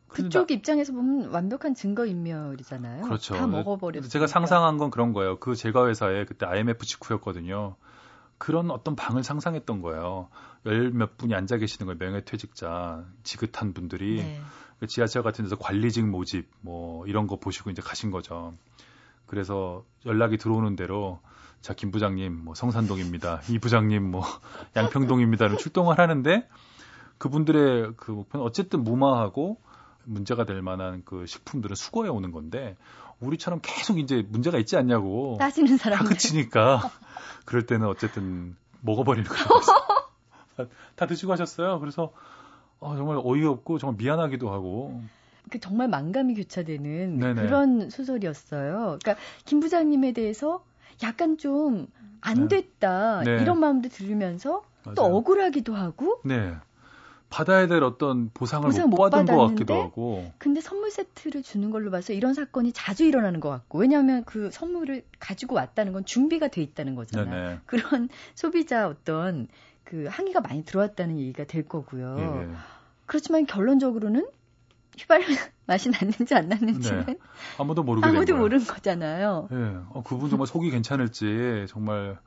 그쪽 0.07 0.47
나... 0.47 0.53
입장에서 0.53 0.93
보면 0.93 1.29
완벽한 1.31 1.73
증거 1.73 2.05
인멸이잖아요. 2.05 3.03
그렇죠. 3.03 3.35
다 3.35 3.47
먹어버렸. 3.47 4.07
제가 4.09 4.27
상상한 4.27 4.77
건 4.77 4.91
그런 4.91 5.13
거예요. 5.13 5.39
그 5.39 5.55
제가 5.55 5.87
회사에 5.87 6.25
그때 6.25 6.45
IMF 6.45 6.85
직후였거든요. 6.85 7.75
그런 8.37 8.69
어떤 8.71 8.95
방을 8.95 9.23
상상했던 9.23 9.81
거예요. 9.81 10.29
열 10.65 10.91
몇 10.91 11.17
분이 11.17 11.33
앉아 11.33 11.57
계시는 11.57 11.85
거예요. 11.85 11.97
명예퇴직자, 12.11 13.05
지긋한 13.23 13.73
분들이 13.73 14.17
네. 14.17 14.41
그 14.79 14.87
지하철 14.87 15.23
같은 15.23 15.45
데서 15.45 15.55
관리직 15.57 16.05
모집 16.07 16.49
뭐 16.61 17.05
이런 17.07 17.27
거 17.27 17.37
보시고 17.37 17.69
이제 17.69 17.81
가신 17.81 18.11
거죠. 18.11 18.53
그래서 19.25 19.83
연락이 20.05 20.37
들어오는 20.37 20.75
대로 20.75 21.19
자, 21.61 21.73
김 21.73 21.91
부장님, 21.91 22.45
뭐 22.45 22.53
성산동입니다. 22.53 23.41
이 23.49 23.59
부장님, 23.59 24.11
뭐 24.11 24.21
양평동입니다를 24.75 25.57
출동을 25.57 25.97
하는데 25.97 26.47
그분들의 27.17 27.93
그 27.97 28.11
목표는 28.11 28.45
어쨌든 28.45 28.83
무마하고 28.83 29.59
문제가 30.03 30.45
될 30.45 30.61
만한 30.61 31.01
그 31.03 31.25
식품들은 31.25 31.75
수거해 31.75 32.09
오는 32.09 32.31
건데 32.31 32.77
우리처럼 33.19 33.59
계속 33.61 33.99
이제 33.99 34.25
문제가 34.29 34.57
있지 34.59 34.77
않냐고 34.77 35.37
따지는 35.39 35.77
사람 35.77 35.99
다 35.99 36.05
그치니까 36.05 36.81
그럴 37.45 37.65
때는 37.65 37.87
어쨌든 37.87 38.55
먹어버리는 38.81 39.27
거예요. 39.27 40.69
다 40.95 41.07
드시고 41.07 41.31
하셨어요. 41.31 41.79
그래서 41.79 42.11
어, 42.79 42.95
정말 42.95 43.19
어이없고 43.23 43.79
정말 43.79 43.97
미안하기도 43.97 44.51
하고 44.51 45.01
그 45.49 45.59
정말 45.59 45.87
만감이 45.87 46.35
교차되는 46.35 47.17
네네. 47.17 47.41
그런 47.41 47.89
소설이었어요. 47.89 48.99
그러니까 49.01 49.15
김 49.45 49.59
부장님에 49.59 50.11
대해서 50.13 50.63
약간 51.01 51.37
좀 51.37 51.87
안 52.21 52.47
됐다 52.47 53.23
네. 53.23 53.41
이런 53.41 53.59
마음도 53.59 53.89
들으면서 53.89 54.63
맞아요. 54.83 54.95
또 54.95 55.03
억울하기도 55.05 55.73
하고 55.75 56.21
네. 56.23 56.53
받아야 57.29 57.67
될 57.67 57.83
어떤 57.83 58.29
보상을 58.33 58.65
보상 58.65 58.89
못, 58.89 58.97
못 58.97 59.09
받은 59.09 59.35
것 59.35 59.47
같기도 59.47 59.81
하고. 59.81 60.31
근데 60.37 60.61
선물 60.61 60.91
세트를 60.91 61.43
주는 61.43 61.69
걸로 61.71 61.91
봐서 61.91 62.13
이런 62.13 62.33
사건이 62.33 62.71
자주 62.71 63.03
일어나는 63.03 63.39
것 63.39 63.49
같고 63.49 63.79
왜냐하면 63.79 64.23
그 64.23 64.49
선물을 64.51 65.03
가지고 65.19 65.55
왔다는 65.55 65.93
건 65.93 66.05
준비가 66.05 66.47
돼 66.47 66.61
있다는 66.61 66.95
거잖아요. 66.95 67.29
네네. 67.29 67.59
그런 67.65 68.09
소비자 68.33 68.87
어떤 68.87 69.47
그 69.83 70.07
항의가 70.09 70.41
많이 70.41 70.63
들어왔다는 70.63 71.17
얘기가 71.19 71.45
될 71.45 71.67
거고요. 71.67 72.15
예. 72.19 72.55
그렇지만 73.05 73.45
결론적으로는 73.45 74.27
휘발 74.97 75.23
맛이 75.67 75.89
났는지 75.89 76.33
안 76.33 76.47
났는지는 76.49 77.05
네. 77.05 77.17
아무도 77.59 77.83
모르게 77.83 78.07
아무도 78.07 78.35
모르는 78.37 78.65
거잖아요. 78.65 79.49
예, 79.51 79.55
네. 79.55 79.75
어, 79.89 80.01
그분 80.03 80.29
정말 80.29 80.47
속이 80.47 80.71
괜찮을지 80.71 81.65
정말 81.69 82.17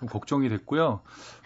좀 0.00 0.08
걱정이 0.08 0.48
됐고요. 0.48 1.00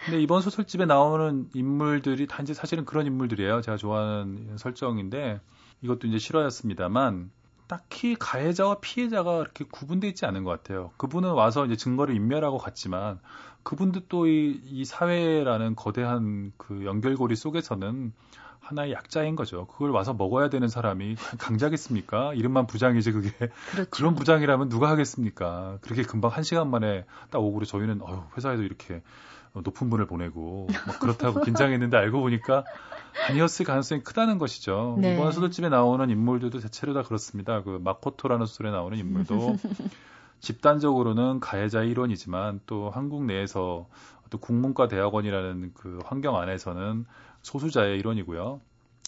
근데 0.05 0.21
이번 0.21 0.41
소설집에 0.41 0.85
나오는 0.85 1.47
인물들이 1.53 2.27
단지 2.27 2.53
사실은 2.53 2.85
그런 2.85 3.05
인물들이에요. 3.05 3.61
제가 3.61 3.77
좋아하는 3.77 4.57
설정인데 4.57 5.39
이것도 5.81 6.07
이제 6.07 6.17
실화였습니다만 6.17 7.31
딱히 7.67 8.15
가해자와 8.15 8.79
피해자가 8.81 9.39
이렇게 9.39 9.65
구분돼 9.71 10.07
있지 10.09 10.25
않은 10.25 10.43
것 10.43 10.51
같아요. 10.51 10.91
그분은 10.97 11.31
와서 11.31 11.65
이제 11.65 11.75
증거를 11.75 12.15
인멸하고 12.15 12.57
갔지만 12.57 13.19
그분도 13.63 14.07
또 14.09 14.27
이 14.27 14.59
이 14.65 14.83
사회라는 14.85 15.75
거대한 15.75 16.51
그 16.57 16.83
연결고리 16.85 17.35
속에서는 17.35 18.11
하나의 18.63 18.93
약자인 18.93 19.35
거죠. 19.35 19.67
그걸 19.67 19.91
와서 19.91 20.13
먹어야 20.13 20.49
되는 20.49 20.67
사람이 20.67 21.15
강자겠습니까? 21.37 22.33
이름만 22.33 22.65
부장이지 22.65 23.11
그게 23.11 23.31
그렇죠. 23.71 23.89
그런 23.89 24.15
부장이라면 24.15 24.69
누가 24.69 24.89
하겠습니까? 24.89 25.77
그렇게 25.81 26.03
금방 26.03 26.31
한 26.31 26.43
시간 26.43 26.69
만에 26.69 27.05
딱 27.29 27.39
오고 27.39 27.65
저희는 27.65 28.01
어휴, 28.01 28.23
회사에도 28.37 28.63
이렇게 28.63 29.01
높은 29.53 29.89
분을 29.89 30.07
보내고 30.07 30.67
뭐 30.85 30.95
그렇다고 30.99 31.41
긴장했는데 31.41 31.95
알고 31.95 32.21
보니까 32.21 32.63
아니었을 33.29 33.65
가능성이 33.65 34.01
크다는 34.01 34.39
것이죠. 34.39 34.97
네. 34.99 35.13
이번 35.13 35.31
소설집에 35.31 35.69
나오는 35.69 36.09
인물들도 36.09 36.59
대체로 36.59 36.93
다 36.93 37.03
그렇습니다. 37.03 37.61
그 37.61 37.79
마코토라는 37.83 38.45
소설에 38.45 38.71
나오는 38.71 38.97
인물도 38.97 39.57
집단적으로는 40.39 41.39
가해자의 41.39 41.89
일원이지만 41.89 42.61
또 42.65 42.89
한국 42.89 43.25
내에서 43.25 43.87
또 44.29 44.39
국문과 44.39 44.87
대학원이라는 44.87 45.73
그 45.75 45.99
환경 46.03 46.37
안에서는 46.37 47.05
소수자의 47.43 47.99
일원이고요. 47.99 48.61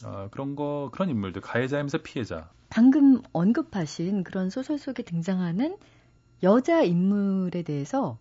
어, 0.04 0.28
그런 0.32 0.56
거 0.56 0.89
그런 0.93 1.10
인물들 1.10 1.41
가해자이면서 1.41 2.00
피해자. 2.00 2.50
방금 2.69 3.21
언급하신 3.32 4.24
그런 4.24 4.50
소설 4.50 4.78
속에 4.78 5.04
등장하는 5.04 5.78
여자 6.43 6.82
인물에 6.84 7.63
대해서 7.63 8.17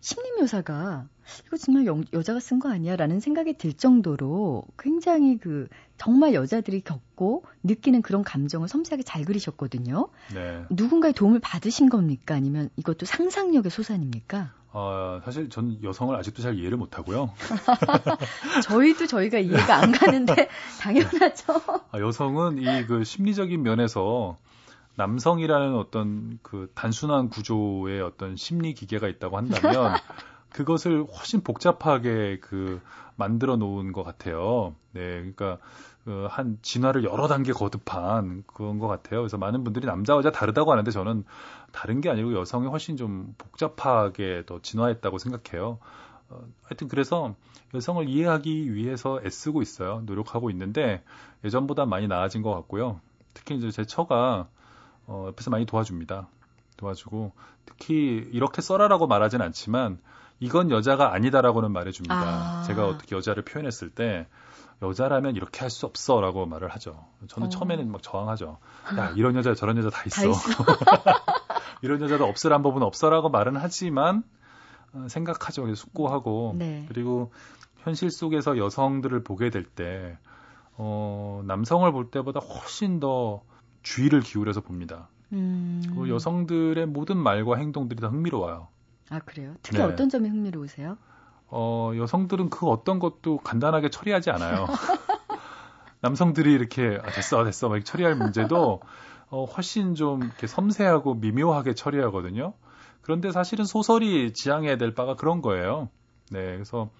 심리 0.00 0.30
묘사가 0.32 1.06
이거 1.46 1.56
정말 1.56 1.86
여, 1.86 2.00
여자가 2.12 2.40
쓴 2.40 2.58
거 2.58 2.70
아니야라는 2.70 3.20
생각이 3.20 3.54
들 3.54 3.72
정도로 3.72 4.64
굉장히 4.78 5.38
그 5.38 5.68
정말 5.96 6.34
여자들이 6.34 6.80
겪고 6.80 7.44
느끼는 7.62 8.02
그런 8.02 8.22
감정을 8.24 8.68
섬세하게 8.68 9.02
잘 9.04 9.24
그리셨거든요. 9.24 10.08
네. 10.34 10.64
누군가의 10.70 11.12
도움을 11.14 11.40
받으신 11.40 11.88
겁니까? 11.88 12.34
아니면 12.34 12.70
이것도 12.76 13.06
상상력의 13.06 13.70
소산입니까? 13.70 14.54
어, 14.72 15.20
사실 15.24 15.48
전 15.50 15.82
여성을 15.82 16.14
아직도 16.14 16.42
잘 16.42 16.56
이해를 16.56 16.76
못 16.78 16.96
하고요. 16.96 17.30
저희도 18.64 19.06
저희가 19.06 19.38
이해가 19.38 19.76
안 19.76 19.92
가는데 19.92 20.48
당연하죠. 20.80 21.54
아, 21.92 21.98
여성은 21.98 22.58
이 22.58 22.86
그 22.86 23.04
심리적인 23.04 23.62
면에서 23.62 24.38
남성이라는 24.96 25.74
어떤 25.74 26.38
그 26.42 26.70
단순한 26.74 27.28
구조의 27.30 28.00
어떤 28.02 28.36
심리 28.36 28.74
기계가 28.74 29.08
있다고 29.08 29.36
한다면 29.36 29.96
그것을 30.50 31.04
훨씬 31.04 31.42
복잡하게 31.42 32.38
그 32.40 32.80
만들어 33.16 33.56
놓은 33.56 33.92
것 33.92 34.02
같아요. 34.02 34.74
네, 34.92 35.00
그러니까 35.00 35.58
그 36.04 36.26
한 36.30 36.58
진화를 36.62 37.04
여러 37.04 37.28
단계 37.28 37.52
거듭한 37.52 38.44
그런 38.46 38.78
것 38.78 38.88
같아요. 38.88 39.20
그래서 39.20 39.36
많은 39.36 39.64
분들이 39.64 39.86
남자 39.86 40.14
여자 40.14 40.30
다르다고 40.30 40.72
하는데 40.72 40.90
저는 40.90 41.24
다른 41.72 42.00
게 42.00 42.10
아니고 42.10 42.34
여성이 42.34 42.68
훨씬 42.68 42.96
좀 42.96 43.34
복잡하게 43.38 44.44
더 44.46 44.60
진화했다고 44.60 45.18
생각해요. 45.18 45.78
어, 46.30 46.42
하여튼 46.62 46.88
그래서 46.88 47.34
여성을 47.74 48.08
이해하기 48.08 48.74
위해서 48.74 49.20
애쓰고 49.24 49.62
있어요. 49.62 50.02
노력하고 50.06 50.50
있는데 50.50 51.02
예전보다 51.44 51.86
많이 51.86 52.08
나아진 52.08 52.42
것 52.42 52.54
같고요. 52.54 53.00
특히 53.34 53.56
이제 53.56 53.70
제 53.70 53.84
처가 53.84 54.48
어, 55.06 55.24
옆에서 55.28 55.50
많이 55.50 55.66
도와줍니다. 55.66 56.28
도와주고 56.76 57.32
특히 57.66 58.28
이렇게 58.32 58.62
써라라고 58.62 59.06
말하진 59.06 59.42
않지만 59.42 59.98
이건 60.40 60.70
여자가 60.70 61.12
아니다라고는 61.14 61.70
말해줍니다. 61.72 62.14
아. 62.14 62.62
제가 62.66 62.86
어떻게 62.86 63.14
여자를 63.14 63.44
표현했을 63.44 63.90
때 63.90 64.26
여자라면 64.82 65.36
이렇게 65.36 65.60
할 65.60 65.70
수 65.70 65.86
없어라고 65.86 66.46
말을 66.46 66.68
하죠. 66.70 67.04
저는 67.28 67.46
어. 67.46 67.50
처음에는 67.50 67.90
막 67.92 68.02
저항하죠. 68.02 68.58
야 68.96 69.10
이런 69.16 69.36
여자 69.36 69.54
저런 69.54 69.76
여자 69.76 69.90
다 69.90 70.02
있어. 70.06 70.22
다 70.22 70.28
있어. 70.30 70.64
이런 71.82 72.00
여자도 72.00 72.24
없으란 72.24 72.62
법은 72.62 72.82
없어라고 72.82 73.28
말은 73.28 73.56
하지만 73.56 74.22
어, 74.92 75.06
생각하죠. 75.08 75.62
그래서 75.62 75.80
숙고하고 75.82 76.54
네. 76.58 76.84
그리고 76.88 77.30
현실 77.78 78.10
속에서 78.10 78.56
여성들을 78.58 79.22
보게 79.22 79.50
될 79.50 79.64
때 79.64 80.18
어, 80.76 81.42
남성을 81.44 81.90
볼 81.92 82.10
때보다 82.10 82.40
훨씬 82.40 83.00
더 83.00 83.42
주의를 83.82 84.20
기울여서 84.20 84.62
봅니다. 84.62 85.08
음. 85.32 85.82
그 85.94 86.08
여성들의 86.08 86.86
모든 86.86 87.18
말과 87.18 87.56
행동들이 87.56 88.00
다 88.00 88.08
흥미로워요. 88.08 88.68
아 89.10 89.18
그래요? 89.18 89.54
특히 89.62 89.78
네. 89.78 89.84
어떤 89.84 90.08
점이 90.08 90.28
흥미로우세요? 90.28 90.96
어, 91.48 91.92
여성들은 91.96 92.48
그 92.50 92.66
어떤 92.66 92.98
것도 93.00 93.38
간단하게 93.38 93.90
처리하지 93.90 94.30
않아요. 94.30 94.66
남성들이 96.00 96.52
이렇게 96.52 96.98
아, 97.02 97.10
됐어 97.10 97.44
됐어 97.44 97.68
막 97.68 97.84
처리할 97.84 98.14
문제도 98.14 98.80
어, 99.28 99.44
훨씬 99.44 99.94
좀 99.94 100.22
이렇게 100.22 100.46
섬세하고 100.46 101.14
미묘하게 101.14 101.74
처리하거든요. 101.74 102.54
그런데 103.02 103.32
사실은 103.32 103.64
소설이 103.64 104.32
지향해야 104.32 104.76
될 104.76 104.94
바가 104.94 105.16
그런 105.16 105.42
거예요. 105.42 105.88
네, 106.30 106.54
그래서 106.54 106.90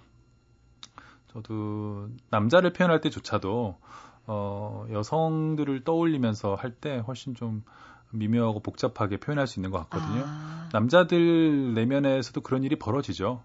저도 1.28 2.08
남자를 2.30 2.72
표현할 2.72 3.00
때조차도 3.00 3.78
어, 4.26 4.86
여성들을 4.90 5.84
떠올리면서 5.84 6.54
할 6.54 6.74
때 6.80 6.98
훨씬 6.98 7.34
좀 7.34 7.64
미묘하고 8.12 8.60
복잡하게 8.60 9.18
표현할 9.18 9.46
수 9.46 9.58
있는 9.58 9.70
것 9.70 9.78
같거든요. 9.88 10.24
아. 10.26 10.68
남자들 10.72 11.74
내면에서도 11.74 12.40
그런 12.40 12.64
일이 12.64 12.76
벌어지죠. 12.76 13.42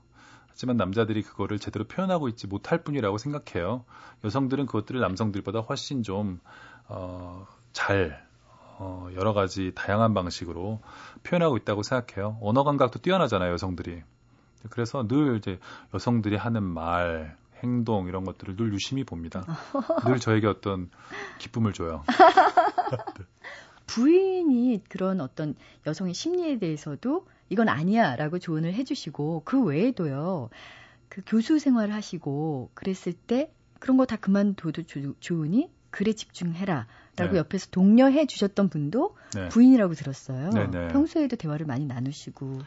하지만 0.47 0.77
남자들이 0.77 1.21
그거를 1.21 1.59
제대로 1.59 1.85
표현하고 1.85 2.29
있지 2.29 2.47
못할 2.47 2.83
뿐이라고 2.83 3.17
생각해요. 3.17 3.83
여성들은 4.23 4.67
그것들을 4.67 5.01
남성들보다 5.01 5.59
훨씬 5.59 6.01
좀, 6.01 6.39
어, 6.87 7.45
잘, 7.73 8.25
어, 8.77 9.09
여러 9.15 9.33
가지 9.33 9.73
다양한 9.75 10.13
방식으로 10.13 10.79
표현하고 11.23 11.57
있다고 11.57 11.83
생각해요. 11.83 12.37
언어 12.41 12.63
감각도 12.63 12.99
뛰어나잖아요, 12.99 13.51
여성들이. 13.51 14.01
그래서 14.69 15.05
늘 15.07 15.37
이제 15.37 15.59
여성들이 15.93 16.37
하는 16.37 16.63
말, 16.63 17.35
행동 17.63 18.07
이런 18.07 18.23
것들을 18.23 18.55
늘 18.55 18.73
유심히 18.73 19.03
봅니다. 19.03 19.43
늘 20.05 20.19
저에게 20.19 20.47
어떤 20.47 20.89
기쁨을 21.39 21.73
줘요. 21.73 22.03
부인이 23.87 24.83
그런 24.89 25.21
어떤 25.21 25.55
여성의 25.85 26.13
심리에 26.13 26.59
대해서도 26.59 27.27
이건 27.49 27.69
아니야 27.69 28.15
라고 28.15 28.39
조언을 28.39 28.73
해주시고 28.73 29.43
그 29.45 29.63
외에도요 29.63 30.49
그 31.09 31.21
교수 31.25 31.59
생활을 31.59 31.93
하시고 31.93 32.71
그랬을 32.73 33.13
때 33.13 33.51
그런 33.79 33.97
거 33.97 34.05
다 34.05 34.15
그만둬도 34.15 34.83
좋으니 35.19 35.69
글에 35.91 36.13
집중해라 36.13 36.87
라고 37.17 37.33
네. 37.33 37.39
옆에서 37.39 37.67
독려해 37.71 38.25
주셨던 38.25 38.69
분도 38.69 39.15
네. 39.33 39.47
부인이라고 39.49 39.93
들었어요. 39.93 40.49
네네. 40.49 40.67
네. 40.87 40.87
평소에도 40.89 41.37
대화를 41.37 41.65
많이 41.65 41.85
나누시고. 41.85 42.59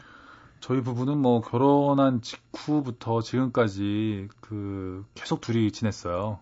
저희 0.61 0.81
부부는 0.81 1.17
뭐 1.19 1.41
결혼한 1.41 2.21
직후부터 2.21 3.21
지금까지 3.21 4.27
그 4.41 5.05
계속 5.13 5.41
둘이 5.41 5.71
지냈어요. 5.71 6.39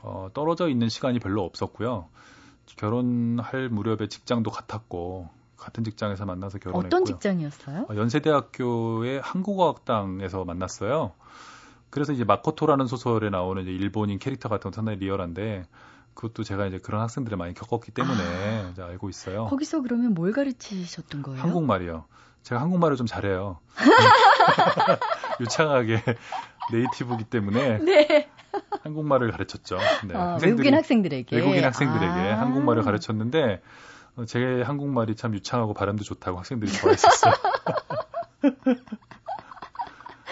어, 0.00 0.28
떨어져 0.34 0.68
있는 0.68 0.88
시간이 0.88 1.20
별로 1.20 1.44
없었고요. 1.44 2.08
결혼할 2.76 3.68
무렵에 3.68 4.08
직장도 4.08 4.50
같았고 4.50 5.28
같은 5.56 5.84
직장에서 5.84 6.24
만나서 6.24 6.58
결혼했고요. 6.58 6.86
어떤 6.86 7.04
직장이었어요? 7.04 7.86
어, 7.88 7.96
연세대학교의 7.96 9.20
한국어학당에서 9.20 10.44
만났어요. 10.44 11.12
그래서 11.90 12.12
이제 12.12 12.24
마코토라는 12.24 12.86
소설에 12.86 13.30
나오는 13.30 13.62
이제 13.62 13.72
일본인 13.72 14.18
캐릭터 14.18 14.48
같은 14.48 14.64
건 14.64 14.72
상당히 14.72 14.98
리얼한데 14.98 15.64
그것도 16.14 16.44
제가 16.44 16.66
이제 16.66 16.78
그런 16.78 17.00
학생들을 17.00 17.38
많이 17.38 17.54
겪었기 17.54 17.92
때문에 17.92 18.64
아, 18.66 18.68
이제 18.72 18.82
알고 18.82 19.08
있어요. 19.08 19.46
거기서 19.46 19.82
그러면 19.82 20.14
뭘 20.14 20.32
가르치셨던 20.32 21.22
거예요? 21.22 21.42
한국말이요. 21.42 22.04
제가 22.42 22.60
한국말을 22.60 22.96
좀 22.96 23.06
잘해요. 23.06 23.58
유창하게 25.40 26.02
네이티브이기 26.72 27.24
때문에 27.24 27.78
네. 27.78 28.27
한국말을 28.82 29.30
가르쳤죠. 29.30 29.78
네. 30.06 30.14
어, 30.14 30.38
외국인 30.42 30.74
학생들에게 30.74 31.34
외국인 31.36 31.64
학생들에게 31.64 32.06
아~ 32.06 32.40
한국말을 32.40 32.82
가르쳤는데 32.82 33.60
어, 34.16 34.24
제 34.24 34.62
한국말이 34.62 35.14
참 35.16 35.34
유창하고 35.34 35.74
발음도 35.74 36.04
좋다고 36.04 36.38
학생들이 36.38 36.72
좋아했었어요. 36.72 37.34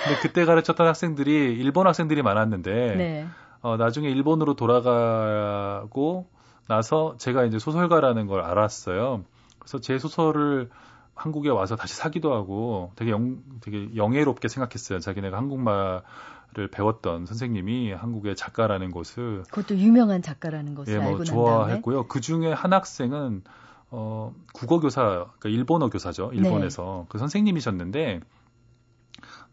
근데 0.06 0.20
그때 0.22 0.44
가르쳤던 0.44 0.86
학생들이 0.86 1.32
일본 1.32 1.86
학생들이 1.86 2.22
많았는데 2.22 2.94
네. 2.96 3.26
어, 3.62 3.76
나중에 3.76 4.08
일본으로 4.08 4.54
돌아가고 4.54 6.28
나서 6.68 7.16
제가 7.18 7.44
이제 7.44 7.58
소설가라는 7.58 8.26
걸 8.26 8.40
알았어요. 8.40 9.24
그래서 9.58 9.80
제 9.80 9.98
소설을 9.98 10.70
한국에 11.16 11.48
와서 11.48 11.76
다시 11.76 11.94
사기도 11.94 12.34
하고 12.34 12.92
되게 12.94 13.10
영, 13.10 13.42
되게 13.62 13.88
영예롭게 13.96 14.48
생각했어요. 14.48 15.00
자기네가 15.00 15.36
한국말을 15.36 16.68
배웠던 16.70 17.24
선생님이 17.24 17.92
한국의 17.92 18.36
작가라는 18.36 18.92
것을 18.92 19.42
그것도 19.50 19.78
유명한 19.78 20.20
작가라는 20.22 20.74
것을 20.74 20.92
예, 20.92 20.98
뭐 20.98 21.08
알고 21.08 21.24
좋아했고요. 21.24 22.06
그 22.06 22.20
중에 22.20 22.52
한 22.52 22.72
학생은 22.72 23.42
어, 23.90 24.34
국어 24.52 24.78
교사, 24.78 25.02
그러니까 25.38 25.48
일본어 25.48 25.88
교사죠. 25.88 26.30
일본에서 26.34 27.00
네. 27.02 27.06
그 27.08 27.18
선생님이셨는데 27.18 28.20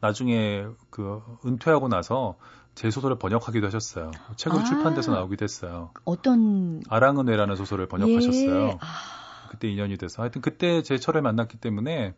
나중에 0.02 0.66
그 0.90 1.22
은퇴하고 1.46 1.88
나서 1.88 2.36
제 2.76 2.92
소설을 2.92 3.18
번역하기도 3.20 3.66
하셨어요. 3.68 4.12
책으로 4.36 4.62
아, 4.62 4.64
출판돼서 4.66 5.14
나오기도 5.14 5.44
했어요. 5.44 5.92
어떤 6.04 6.82
아랑은회라는 6.90 7.56
소설을 7.56 7.88
번역하셨어요. 7.88 8.66
예. 8.66 8.78
아. 8.82 9.23
그때 9.54 9.70
인연이 9.70 9.98
돼서 9.98 10.24
하여튼 10.24 10.42
그때 10.42 10.82
제 10.82 10.98
철에 10.98 11.22
만났기 11.22 11.58
때문에 11.58 12.16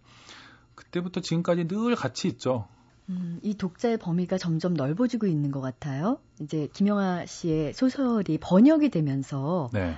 그때부터 0.74 1.20
지금까지 1.20 1.68
늘 1.68 1.96
같이 1.96 2.30
있죠. 2.30 2.66
음, 3.10 3.40
이 3.44 3.56
독자의 3.58 3.98
범위가 3.98 4.38
점점 4.38 4.74
넓어지고 4.74 5.28
있는 5.28 5.52
것 5.52 5.60
같아요. 5.60 6.18
이제 6.40 6.70
김영하 6.72 7.26
씨의 7.26 7.74
소설이 7.74 8.38
번역이 8.40 8.90
되면서 8.90 9.70
네. 9.74 9.96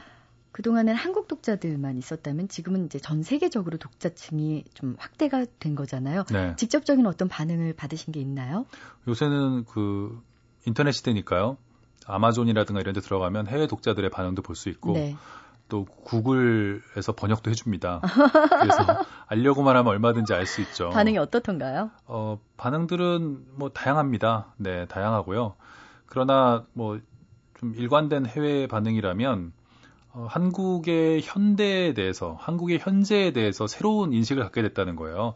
그동안은 0.52 0.96
한국 0.96 1.28
독자들만 1.28 1.98
있었다면 2.00 2.48
지금은 2.48 2.88
이제 2.88 2.98
전 2.98 3.22
세계적으로 3.22 3.78
독자층이 3.78 4.64
좀 4.74 4.96
확대가 4.98 5.46
된 5.60 5.76
거잖아요. 5.76 6.24
네. 6.32 6.56
직접적인 6.56 7.06
어떤 7.06 7.28
반응을 7.28 7.74
받으신 7.74 8.12
게 8.14 8.20
있나요? 8.20 8.66
요새는 9.08 9.66
그 9.66 10.20
인터넷 10.66 10.92
시대니까요. 10.92 11.58
아마존이라든가 12.08 12.82
이런 12.82 12.96
데 12.96 13.02
들어가면 13.02 13.48
해외 13.48 13.68
독자들의 13.68 14.10
반응도 14.10 14.42
볼 14.42 14.56
수 14.56 14.70
있고 14.70 14.94
네. 14.94 15.16
또 15.70 15.86
구글에서 15.86 17.14
번역도 17.14 17.50
해줍니다. 17.52 18.02
그래서 18.02 18.78
알려고만 19.28 19.76
하면 19.76 19.88
얼마든지 19.92 20.34
알 20.34 20.46
수 20.46 20.62
있죠. 20.62 20.90
반응이 20.90 21.18
어떻던가요? 21.18 21.92
어, 22.06 22.40
반응들은 22.58 23.46
뭐 23.56 23.70
다양합니다. 23.70 24.54
네, 24.58 24.86
다양하고요. 24.86 25.56
그러나 26.08 26.66
뭐 26.74 27.00
좀 27.60 27.74
일관된 27.76 28.26
해외 28.26 28.68
반응이라면 28.68 29.52
어, 30.14 30.28
한국의 30.30 31.22
현대에 31.24 31.94
대해서, 31.94 32.38
한국의 32.40 32.80
현재에 32.80 33.32
대해서 33.34 33.68
새로운 33.68 34.14
인식을 34.14 34.42
갖게 34.44 34.62
됐다는 34.62 34.96
거예요. 34.96 35.36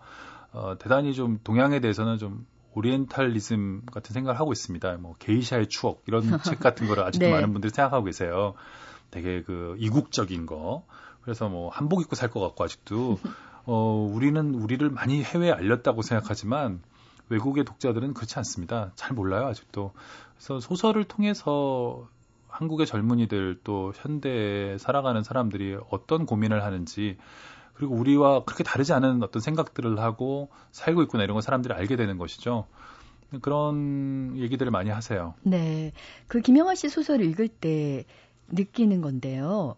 어, 0.53 0.75
대단히 0.79 1.13
좀 1.13 1.39
동양에 1.43 1.79
대해서는 1.79 2.17
좀 2.17 2.45
오리엔탈리즘 2.73 3.83
같은 3.91 4.13
생각을 4.13 4.39
하고 4.39 4.51
있습니다. 4.51 4.97
뭐 4.97 5.15
게이샤의 5.19 5.67
추억 5.67 6.03
이런 6.07 6.21
책 6.43 6.59
같은 6.59 6.87
거를 6.87 7.03
아직도 7.03 7.25
네. 7.27 7.31
많은 7.31 7.51
분들이 7.51 7.71
생각하고 7.71 8.05
계세요. 8.05 8.53
되게 9.11 9.43
그 9.43 9.75
이국적인 9.79 10.45
거. 10.45 10.85
그래서 11.21 11.49
뭐 11.49 11.69
한복 11.69 12.01
입고 12.01 12.15
살 12.15 12.29
것 12.29 12.39
같고 12.39 12.63
아직도 12.63 13.19
어 13.65 14.09
우리는 14.11 14.55
우리를 14.55 14.89
많이 14.89 15.23
해외에 15.23 15.51
알렸다고 15.51 16.01
생각하지만 16.01 16.81
외국의 17.29 17.63
독자들은 17.63 18.13
그렇지 18.13 18.37
않습니다. 18.39 18.91
잘 18.95 19.13
몰라요 19.13 19.45
아직도. 19.47 19.93
그래서 20.35 20.59
소설을 20.59 21.03
통해서 21.03 22.07
한국의 22.47 22.85
젊은이들 22.87 23.59
또 23.63 23.93
현대에 23.95 24.77
살아가는 24.77 25.23
사람들이 25.23 25.77
어떤 25.89 26.25
고민을 26.25 26.63
하는지 26.63 27.17
그리고 27.75 27.95
우리와 27.95 28.43
그렇게 28.43 28.63
다르지 28.63 28.91
않은 28.93 29.23
어떤 29.23 29.41
생각들을 29.41 29.99
하고 29.99 30.49
살고 30.71 31.03
있구나 31.03 31.23
이런 31.23 31.35
걸 31.35 31.41
사람들이 31.41 31.73
알게 31.73 31.95
되는 31.95 32.17
것이죠. 32.17 32.67
그런 33.41 34.35
얘기들을 34.37 34.71
많이 34.71 34.89
하세요. 34.89 35.35
네. 35.43 35.93
그 36.27 36.41
김영하 36.41 36.75
씨 36.75 36.89
소설을 36.89 37.25
읽을 37.25 37.47
때 37.47 38.03
느끼는 38.51 39.01
건데요. 39.01 39.75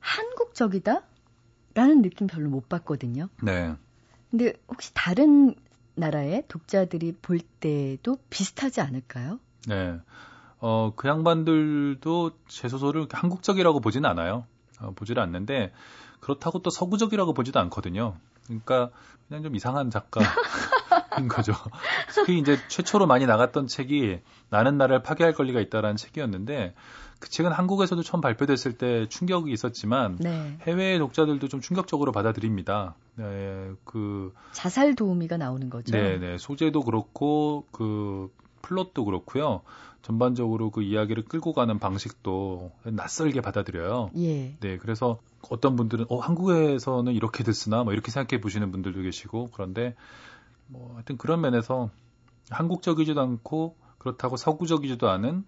한국적이다? 0.00 1.02
라는 1.74 2.02
느낌 2.02 2.26
별로 2.26 2.48
못 2.48 2.68
받거든요. 2.68 3.28
네. 3.42 3.74
근데 4.30 4.54
혹시 4.68 4.92
다른 4.94 5.54
나라의 5.94 6.44
독자들이 6.48 7.12
볼 7.20 7.40
때도 7.40 8.18
비슷하지 8.30 8.80
않을까요? 8.80 9.38
네. 9.68 9.98
어, 10.58 10.92
그 10.94 11.08
양반들도 11.08 12.32
제 12.48 12.68
소설을 12.68 13.06
한국적이라고 13.10 13.80
보지는 13.80 14.08
않아요. 14.10 14.46
어, 14.80 14.92
보지를 14.92 15.22
않는데, 15.22 15.72
그렇다고 16.20 16.60
또 16.60 16.70
서구적이라고 16.70 17.32
보지도 17.32 17.60
않거든요. 17.60 18.16
그러니까, 18.46 18.90
그냥 19.28 19.42
좀 19.42 19.54
이상한 19.54 19.90
작가인 19.90 20.26
거죠. 21.28 21.52
특히 22.14 22.38
이제 22.38 22.58
최초로 22.68 23.06
많이 23.06 23.26
나갔던 23.26 23.66
책이 23.66 24.20
나는 24.50 24.78
나를 24.78 25.02
파괴할 25.02 25.34
권리가 25.34 25.60
있다라는 25.60 25.96
책이었는데, 25.96 26.74
그 27.20 27.28
책은 27.28 27.52
한국에서도 27.52 28.02
처음 28.02 28.22
발표됐을 28.22 28.72
때 28.78 29.06
충격이 29.08 29.52
있었지만 29.52 30.16
네. 30.18 30.58
해외 30.62 30.98
독자들도 30.98 31.48
좀 31.48 31.60
충격적으로 31.60 32.12
받아들입니다. 32.12 32.94
네, 33.16 33.70
그 33.84 34.32
자살 34.52 34.94
도우미가 34.94 35.36
나오는 35.36 35.68
거죠. 35.68 35.92
네, 35.92 36.18
네. 36.18 36.38
소재도 36.38 36.82
그렇고 36.82 37.66
그 37.72 38.30
플롯도 38.62 39.04
그렇고요. 39.04 39.62
전반적으로 40.02 40.70
그 40.70 40.82
이야기를 40.82 41.24
끌고 41.24 41.52
가는 41.52 41.78
방식도 41.78 42.72
낯설게 42.84 43.42
받아들여요. 43.42 44.10
예. 44.18 44.56
네, 44.60 44.78
그래서 44.78 45.18
어떤 45.50 45.76
분들은 45.76 46.06
어 46.08 46.18
한국에서는 46.18 47.12
이렇게 47.12 47.44
됐으나 47.44 47.84
뭐 47.84 47.92
이렇게 47.92 48.10
생각해 48.10 48.40
보시는 48.40 48.72
분들도 48.72 49.02
계시고 49.02 49.50
그런데 49.52 49.94
뭐 50.66 50.94
하여튼 50.94 51.16
그런 51.16 51.40
면에서 51.40 51.90
한국적이지도 52.50 53.20
않고 53.20 53.76
그렇다고 53.98 54.36
서구적이지도 54.36 55.08
않은 55.08 55.44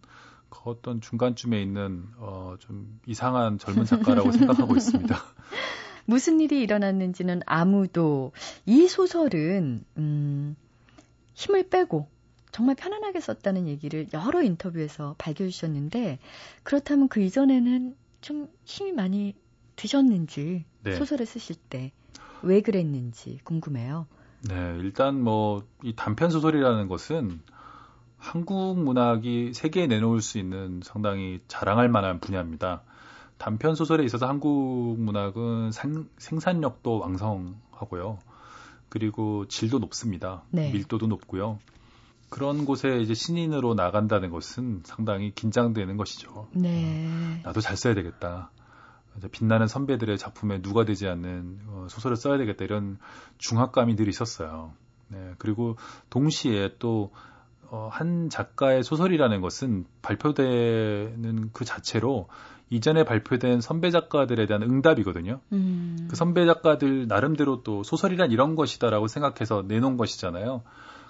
그 0.51 0.61
어떤 0.65 1.01
중간쯤에 1.01 1.61
있는 1.61 2.05
어, 2.19 2.57
좀 2.59 3.01
이상한 3.07 3.59
젊은 3.59 3.87
작가라고 3.87 4.31
생각하고 4.33 4.77
있습니다. 4.77 5.17
무슨 6.05 6.41
일이 6.41 6.61
일어났는지는 6.61 7.41
아무도 7.47 8.33
이 8.67 8.87
소설은 8.87 9.85
음, 9.97 10.57
힘을 11.35 11.71
빼고 11.71 12.09
정말 12.53 12.77
편안하게 12.77 13.21
썼다는 13.21 13.67
얘기를 13.67 14.07
여러 14.13 14.43
인터뷰에서 14.43 15.15
밝혀 15.19 15.49
주셨는데 15.49 16.19
그렇다면 16.63 17.09
그 17.09 17.21
이전에는 17.21 17.97
좀 18.21 18.49
힘이 18.65 18.93
많이 18.93 19.35
드셨는지 19.75 20.65
네. 20.85 20.95
소설을 20.95 21.27
쓰실 21.27 21.57
때 21.69 21.93
왜 22.43 22.61
그랬는지 22.61 23.39
궁금해요. 23.45 24.07
네, 24.49 24.77
일단 24.81 25.23
뭐 25.23 25.63
이 25.83 25.95
단편 25.97 26.31
소설이라는 26.31 26.89
것은 26.89 27.41
한국 28.19 28.79
문학이 28.79 29.53
세계에 29.55 29.87
내놓을 29.87 30.21
수 30.21 30.39
있는 30.39 30.81
상당히 30.85 31.41
자랑할 31.49 31.89
만한 31.89 32.21
분야입니다. 32.21 32.83
단편 33.39 33.75
소설에 33.75 34.05
있어서 34.05 34.29
한국 34.29 34.97
문학은 35.01 35.73
생, 35.73 36.09
생산력도 36.19 37.01
왕성하고요. 37.01 38.19
그리고 38.89 39.47
질도 39.49 39.81
높습니다. 39.81 40.43
네. 40.51 40.71
밀도도 40.71 41.09
높고요. 41.09 41.59
그런 42.33 42.65
곳에 42.65 42.97
이제 42.97 43.13
신인으로 43.13 43.75
나간다는 43.75 44.31
것은 44.31 44.81
상당히 44.85 45.35
긴장되는 45.35 45.99
것이죠. 45.99 46.49
네. 46.53 47.07
어, 47.07 47.41
나도 47.45 47.61
잘 47.61 47.77
써야 47.77 47.93
되겠다. 47.93 48.51
빛나는 49.33 49.67
선배들의 49.67 50.17
작품에 50.17 50.63
누가 50.63 50.87
되지 50.87 51.07
않는 51.09 51.59
어, 51.67 51.87
소설을 51.91 52.17
써야 52.17 52.39
되겠다 52.39 52.65
이런 52.65 52.97
중압감이 53.37 53.97
늘 53.97 54.09
있었어요. 54.09 54.73
네, 55.09 55.35
그리고 55.37 55.77
동시에 56.09 56.77
또 56.79 57.13
어, 57.71 57.91
한 57.93 58.31
작가의 58.31 58.83
소설이라는 58.83 59.43
것은 59.43 59.85
발표되는 60.01 61.51
그 61.53 61.67
자체로 61.67 62.29
이전에 62.71 63.05
발표된 63.05 63.61
선배 63.61 63.91
작가들에 63.91 64.47
대한 64.47 64.63
응답이거든요. 64.63 65.41
음. 65.53 66.09
그 66.09 66.17
선배 66.17 66.47
작가들 66.47 67.09
나름대로 67.09 67.63
또 67.63 67.83
소설이란 67.83 68.31
이런 68.31 68.55
것이다라고 68.55 69.07
생각해서 69.07 69.65
내놓은 69.69 69.99
것이잖아요. 69.99 70.63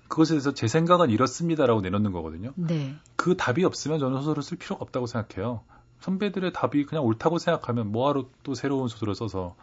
그것에 0.08 0.34
대해서 0.34 0.52
제 0.52 0.68
생각은 0.68 1.10
이렇습니다라고 1.10 1.80
내놓는 1.80 2.12
거거든요. 2.12 2.52
네. 2.56 2.94
그 3.16 3.36
답이 3.36 3.64
없으면 3.64 3.98
저는 3.98 4.18
소설을 4.18 4.42
쓸 4.42 4.58
필요가 4.58 4.82
없다고 4.82 5.06
생각해요. 5.06 5.62
선배들의 6.00 6.52
답이 6.52 6.84
그냥 6.84 7.04
옳다고 7.04 7.38
생각하면 7.38 7.92
뭐하러 7.92 8.26
또 8.42 8.54
새로운 8.54 8.88
소설을 8.88 9.14
써서 9.14 9.54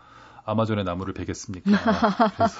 아마존의 0.45 0.86
나무를 0.86 1.13
베겠습니까? 1.13 1.69
그래서 2.36 2.56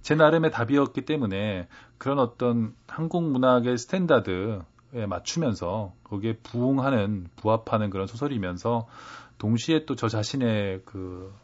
제 0.00 0.14
나름의 0.14 0.52
답이었기 0.52 1.04
때문에 1.04 1.68
그런 1.98 2.18
어떤 2.18 2.74
한국 2.86 3.24
문학의 3.24 3.76
standard에 3.76 5.06
맞추면서 5.08 5.92
거기에 6.04 6.36
부응하는 6.42 7.28
부합하는 7.36 7.90
그런 7.90 8.06
소설이면서 8.06 8.86
동시에 9.38 9.84
또 9.86 9.96
저 9.96 10.08
자신의 10.08 10.82
그 10.84 11.34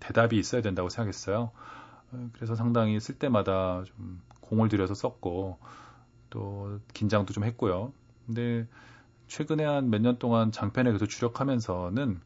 대답이 0.00 0.38
있어야 0.38 0.62
된다고 0.62 0.88
생각했어요. 0.88 1.50
그래서 2.32 2.54
상당히 2.54 2.98
쓸 3.00 3.18
때마다 3.18 3.82
좀 3.84 4.22
공을 4.48 4.68
들여서 4.68 4.94
썼고 4.94 5.58
또 6.30 6.80
긴장도 6.94 7.32
좀 7.32 7.44
했고요. 7.44 7.92
근데 8.26 8.66
최근에 9.28 9.64
한 9.64 9.88
몇 9.90 10.00
년 10.00 10.18
동안 10.18 10.52
장편에 10.52 10.92
계속 10.92 11.06
주력하면서는 11.06 12.20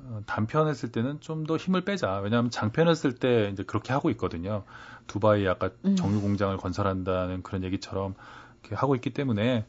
어, 0.00 0.20
단편 0.26 0.68
했을 0.68 0.92
때는 0.92 1.20
좀 1.20 1.44
더 1.46 1.56
힘을 1.56 1.84
빼자. 1.84 2.18
왜냐하면 2.20 2.50
장편 2.50 2.88
했을 2.88 3.14
때 3.14 3.50
이제 3.52 3.62
그렇게 3.64 3.92
하고 3.92 4.10
있거든요. 4.10 4.64
두바이 5.08 5.46
아까 5.48 5.70
음. 5.84 5.96
정유 5.96 6.20
공장을 6.20 6.56
건설한다는 6.56 7.42
그런 7.42 7.64
얘기처럼 7.64 8.14
이렇게 8.60 8.76
하고 8.76 8.94
있기 8.94 9.10
때문에 9.10 9.66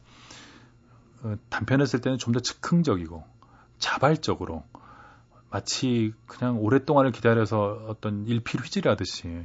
어, 1.22 1.34
단편 1.48 1.80
했을 1.80 2.00
때는 2.00 2.18
좀 2.18 2.32
더 2.32 2.40
즉흥적이고 2.40 3.24
자발적으로 3.78 4.62
마치 5.50 6.12
그냥 6.26 6.58
오랫동안을 6.60 7.10
기다려서 7.12 7.86
어떤 7.88 8.24
일필 8.26 8.60
휘질하듯이 8.60 9.44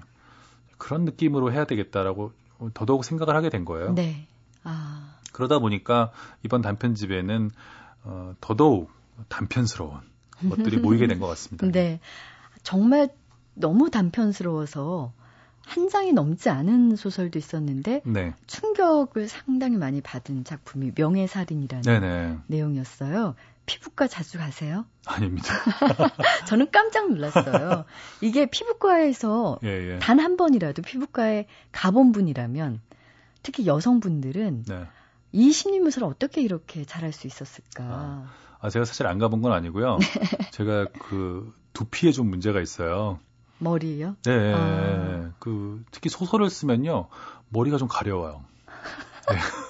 그런 0.78 1.06
느낌으로 1.06 1.52
해야 1.52 1.66
되겠다라고 1.66 2.32
더더욱 2.74 3.04
생각을 3.06 3.36
하게 3.36 3.50
된 3.50 3.66
거예요. 3.66 3.94
네. 3.94 4.28
아. 4.64 5.16
그러다 5.34 5.60
보니까 5.60 6.12
이번 6.44 6.62
단편집에는 6.62 7.52
어, 8.04 8.34
더더욱 8.40 8.92
단편스러운 9.30 10.00
것들이 10.50 10.78
모이게 10.78 11.08
된 11.08 11.20
것 11.20 11.28
같습니다. 11.28 11.68
네. 11.72 12.00
정말 12.64 13.10
너무 13.54 13.90
단편스러워서 13.90 15.12
한 15.66 15.90
장이 15.90 16.14
넘지 16.14 16.50
않은 16.50 16.96
소설도 16.96 17.40
있었는데 17.40 18.02
네. 18.06 18.34
충격을 18.48 19.28
상당히 19.28 19.78
많이 19.78 20.02
받은 20.02 20.44
작품이 20.44 20.92
명예살인이라는 20.96 21.82
네네. 21.84 22.38
내용이었어요. 22.48 23.36
피부과 23.65 24.08
자주 24.08 24.38
가세요? 24.38 24.86
아닙니다. 25.06 25.54
저는 26.47 26.71
깜짝 26.71 27.10
놀랐어요. 27.10 27.86
이게 28.21 28.45
피부과에서 28.45 29.60
예, 29.63 29.93
예. 29.93 29.99
단한 29.99 30.38
번이라도 30.38 30.82
피부과에 30.82 31.47
가본 31.71 32.12
분이라면 32.12 32.82
특히 33.43 33.65
여성분들은 33.65 34.63
네. 34.67 34.86
이 35.32 35.51
심리무술을 35.51 36.08
어떻게 36.08 36.41
이렇게 36.41 36.86
잘할 36.86 37.12
수 37.12 37.28
있었을까? 37.28 37.84
아. 37.84 38.32
아, 38.62 38.69
제가 38.69 38.86
사실 38.86 39.06
안 39.06 39.19
가본 39.19 39.41
건 39.41 39.51
아니고요. 39.51 39.97
네. 39.99 40.49
제가 40.51 40.88
그 40.99 41.54
두피에 41.73 42.12
좀 42.12 42.30
문제가 42.30 42.62
있어요. 42.62 43.19
머리요? 43.60 44.15
네. 44.23 44.54
아. 44.56 45.32
그 45.39 45.84
특히 45.91 46.10
소설을 46.10 46.49
쓰면요. 46.49 47.10
머리가 47.49 47.78
좀 47.78 47.88
가려워요. 47.88 48.43
네. 49.30 49.38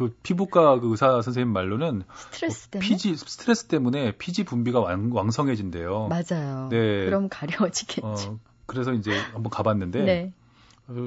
그 0.00 0.16
피부과 0.22 0.80
그 0.80 0.88
의사 0.90 1.20
선생님 1.20 1.52
말로는 1.52 2.04
스트레스 2.14 2.68
뭐 2.72 2.80
때문에 2.80 2.88
피지 2.88 3.16
스트레스 3.16 3.66
때문에 3.66 4.12
피지 4.16 4.44
분비가 4.44 4.80
왕, 4.80 5.10
왕성해진대요. 5.12 6.08
맞아요. 6.08 6.68
네. 6.70 7.04
그럼 7.04 7.28
가려워지겠죠. 7.28 8.06
어, 8.06 8.38
그래서 8.64 8.94
이제 8.94 9.14
한번 9.34 9.50
가봤는데 9.50 10.02
네. 10.02 10.32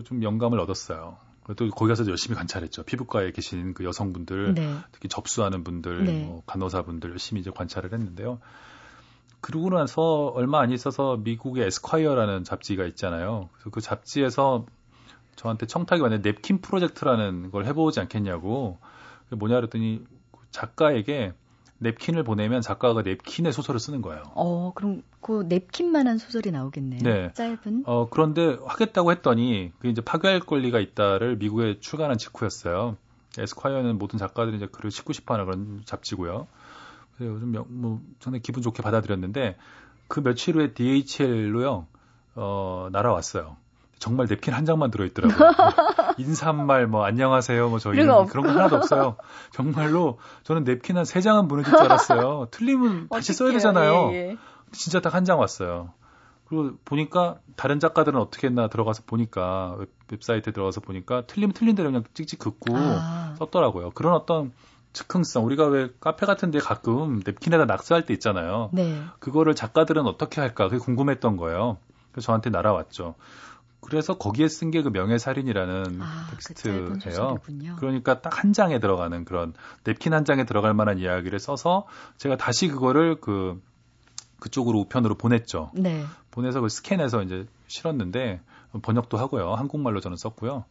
좀 0.05 0.21
영감을 0.21 0.59
얻었어요. 0.59 1.17
또 1.55 1.69
거기 1.71 1.89
가서 1.89 2.07
열심히 2.07 2.37
관찰했죠. 2.37 2.83
피부과에 2.83 3.31
계신 3.31 3.73
그 3.73 3.83
여성분들, 3.83 4.53
네. 4.53 4.75
특히 4.91 5.09
접수하는 5.09 5.63
분들, 5.63 6.05
네. 6.05 6.25
뭐 6.25 6.43
간호사분들 6.45 7.09
열심히 7.09 7.41
이제 7.41 7.49
관찰을 7.49 7.93
했는데요. 7.93 8.39
그러고 9.41 9.71
나서 9.71 10.27
얼마 10.35 10.61
안 10.61 10.71
있어서 10.71 11.17
미국의 11.17 11.65
에스콰이어라는 11.65 12.43
잡지가 12.43 12.85
있잖아요. 12.85 13.49
그래서 13.53 13.71
그 13.71 13.81
잡지에서 13.81 14.67
저한테 15.35 15.65
청탁이 15.65 16.01
왔는데 16.01 16.31
냅킨 16.31 16.61
프로젝트라는 16.61 17.51
걸 17.51 17.65
해보지 17.65 17.99
않겠냐고. 17.99 18.77
뭐냐 19.29 19.55
그랬더니 19.55 20.03
작가에게 20.51 21.33
냅킨을 21.79 22.23
보내면 22.23 22.61
작가가 22.61 23.01
냅킨의 23.01 23.51
소설을 23.51 23.79
쓰는 23.79 24.01
거예요. 24.01 24.23
어, 24.35 24.71
그럼 24.73 25.03
그 25.21 25.45
냅킨만한 25.47 26.17
소설이 26.17 26.51
나오겠네요. 26.51 27.01
네. 27.01 27.33
짧은. 27.33 27.83
어, 27.85 28.09
그런데 28.09 28.57
하겠다고 28.65 29.11
했더니 29.11 29.71
그 29.79 29.87
이제 29.87 30.01
파괴할 30.01 30.39
권리가 30.41 30.79
있다를 30.79 31.37
미국에 31.37 31.79
출간한 31.79 32.17
직후였어요. 32.17 32.97
에스콰이어는 33.37 33.97
모든 33.97 34.19
작가들이 34.19 34.57
이제 34.57 34.67
글을 34.67 34.91
싣고 34.91 35.11
싶어하는 35.13 35.45
그런 35.45 35.81
잡지고요. 35.85 36.47
그래서 37.15 37.33
요즘 37.33 37.51
뭐 37.67 38.01
저는 38.19 38.41
기분 38.41 38.61
좋게 38.63 38.81
받아들였는데 38.81 39.57
그 40.07 40.21
며칠 40.21 40.55
후에 40.55 40.73
DHL로요. 40.73 41.87
어, 42.35 42.89
날아왔어요. 42.91 43.57
정말 44.03 44.27
냅킨 44.27 44.53
한 44.53 44.65
장만 44.65 44.91
들어있더라고요. 44.91 45.37
인사말, 46.19 46.87
뭐, 46.87 47.05
안녕하세요, 47.05 47.69
뭐, 47.69 47.79
저희 47.79 47.95
그런, 47.95 48.27
거 48.27 48.49
하나도 48.49 48.75
없어요. 48.75 49.15
정말로 49.53 50.19
저는 50.43 50.65
냅킨 50.65 50.97
한 50.97 51.05
세 51.05 51.21
장은 51.21 51.47
보내줄 51.47 51.71
줄 51.71 51.81
알았어요. 51.83 52.49
틀리면 52.51 53.07
다시 53.09 53.31
써야 53.33 53.51
되잖아요. 53.53 54.09
예, 54.11 54.31
예. 54.31 54.37
진짜 54.73 54.99
딱 54.99 55.13
한 55.15 55.23
장 55.23 55.39
왔어요. 55.39 55.91
그리고 56.49 56.73
보니까 56.83 57.37
다른 57.55 57.79
작가들은 57.79 58.19
어떻게 58.19 58.47
했나 58.47 58.67
들어가서 58.67 59.03
보니까 59.05 59.77
웹, 59.77 60.21
사이트에 60.21 60.51
들어가서 60.51 60.81
보니까 60.81 61.25
틀리면 61.25 61.53
틀린 61.53 61.73
대로 61.75 61.89
그냥 61.89 62.03
찍찍 62.13 62.39
긋고 62.39 62.75
아. 62.75 63.35
썼더라고요. 63.39 63.91
그런 63.91 64.13
어떤 64.13 64.51
즉흥성 64.91 65.45
우리가 65.45 65.65
왜 65.67 65.87
카페 66.01 66.25
같은 66.25 66.51
데 66.51 66.59
가끔 66.59 67.21
냅킨에다 67.25 67.63
낙서할 67.65 68.05
때 68.05 68.13
있잖아요. 68.13 68.69
네. 68.73 69.01
그거를 69.19 69.55
작가들은 69.55 70.05
어떻게 70.07 70.41
할까 70.41 70.65
그게 70.67 70.77
궁금했던 70.77 71.37
거예요. 71.37 71.77
그래서 72.11 72.25
저한테 72.27 72.49
날아왔죠. 72.51 73.15
그래서 73.85 74.17
거기에 74.17 74.47
쓴 74.47 74.71
게 74.71 74.81
그 74.81 74.89
명예살인이라는 74.89 75.99
아, 76.01 76.27
그 76.29 76.35
텍스트예요. 76.37 77.39
그 77.43 77.75
그러니까 77.79 78.21
딱 78.21 78.43
한 78.43 78.53
장에 78.53 78.79
들어가는 78.79 79.25
그런 79.25 79.53
냅킨 79.83 80.13
한 80.13 80.25
장에 80.25 80.45
들어갈 80.45 80.73
만한 80.73 80.97
이야기를 80.99 81.39
써서 81.39 81.85
제가 82.17 82.37
다시 82.37 82.67
그거를 82.67 83.19
그 83.21 83.61
그쪽으로 84.39 84.79
우편으로 84.79 85.15
보냈죠. 85.15 85.71
네. 85.73 86.03
보내서 86.31 86.59
그 86.61 86.69
스캔해서 86.69 87.21
이제 87.23 87.45
실었는데 87.67 88.41
번역도 88.81 89.17
하고요. 89.17 89.53
한국말로 89.53 89.99
저는 90.01 90.17
썼고요. 90.17 90.65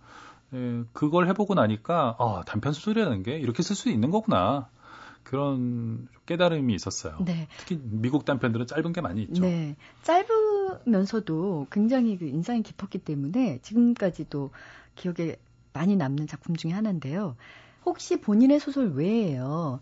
예, 0.54 0.82
그걸 0.92 1.28
해보고 1.28 1.54
나니까 1.54 2.16
아, 2.18 2.42
단편 2.46 2.72
소설이라는 2.74 3.22
게 3.22 3.38
이렇게 3.38 3.62
쓸 3.62 3.74
수 3.76 3.88
있는 3.88 4.10
거구나. 4.10 4.68
그런 5.22 6.08
깨달음이 6.26 6.74
있었어요. 6.74 7.16
네. 7.24 7.46
특히 7.56 7.80
미국 7.82 8.24
단편들은 8.24 8.66
짧은 8.66 8.92
게 8.92 9.00
많이 9.00 9.22
있죠. 9.22 9.42
네. 9.42 9.76
짧 10.02 10.26
으면서도 10.86 11.66
굉장히 11.70 12.18
그 12.18 12.26
인상이 12.26 12.62
깊었기 12.62 12.98
때문에 12.98 13.58
지금까지도 13.62 14.50
기억에 14.94 15.36
많이 15.72 15.96
남는 15.96 16.26
작품 16.26 16.56
중에 16.56 16.72
하나인데요. 16.72 17.36
혹시 17.84 18.20
본인의 18.20 18.60
소설 18.60 18.92
외에요. 18.92 19.80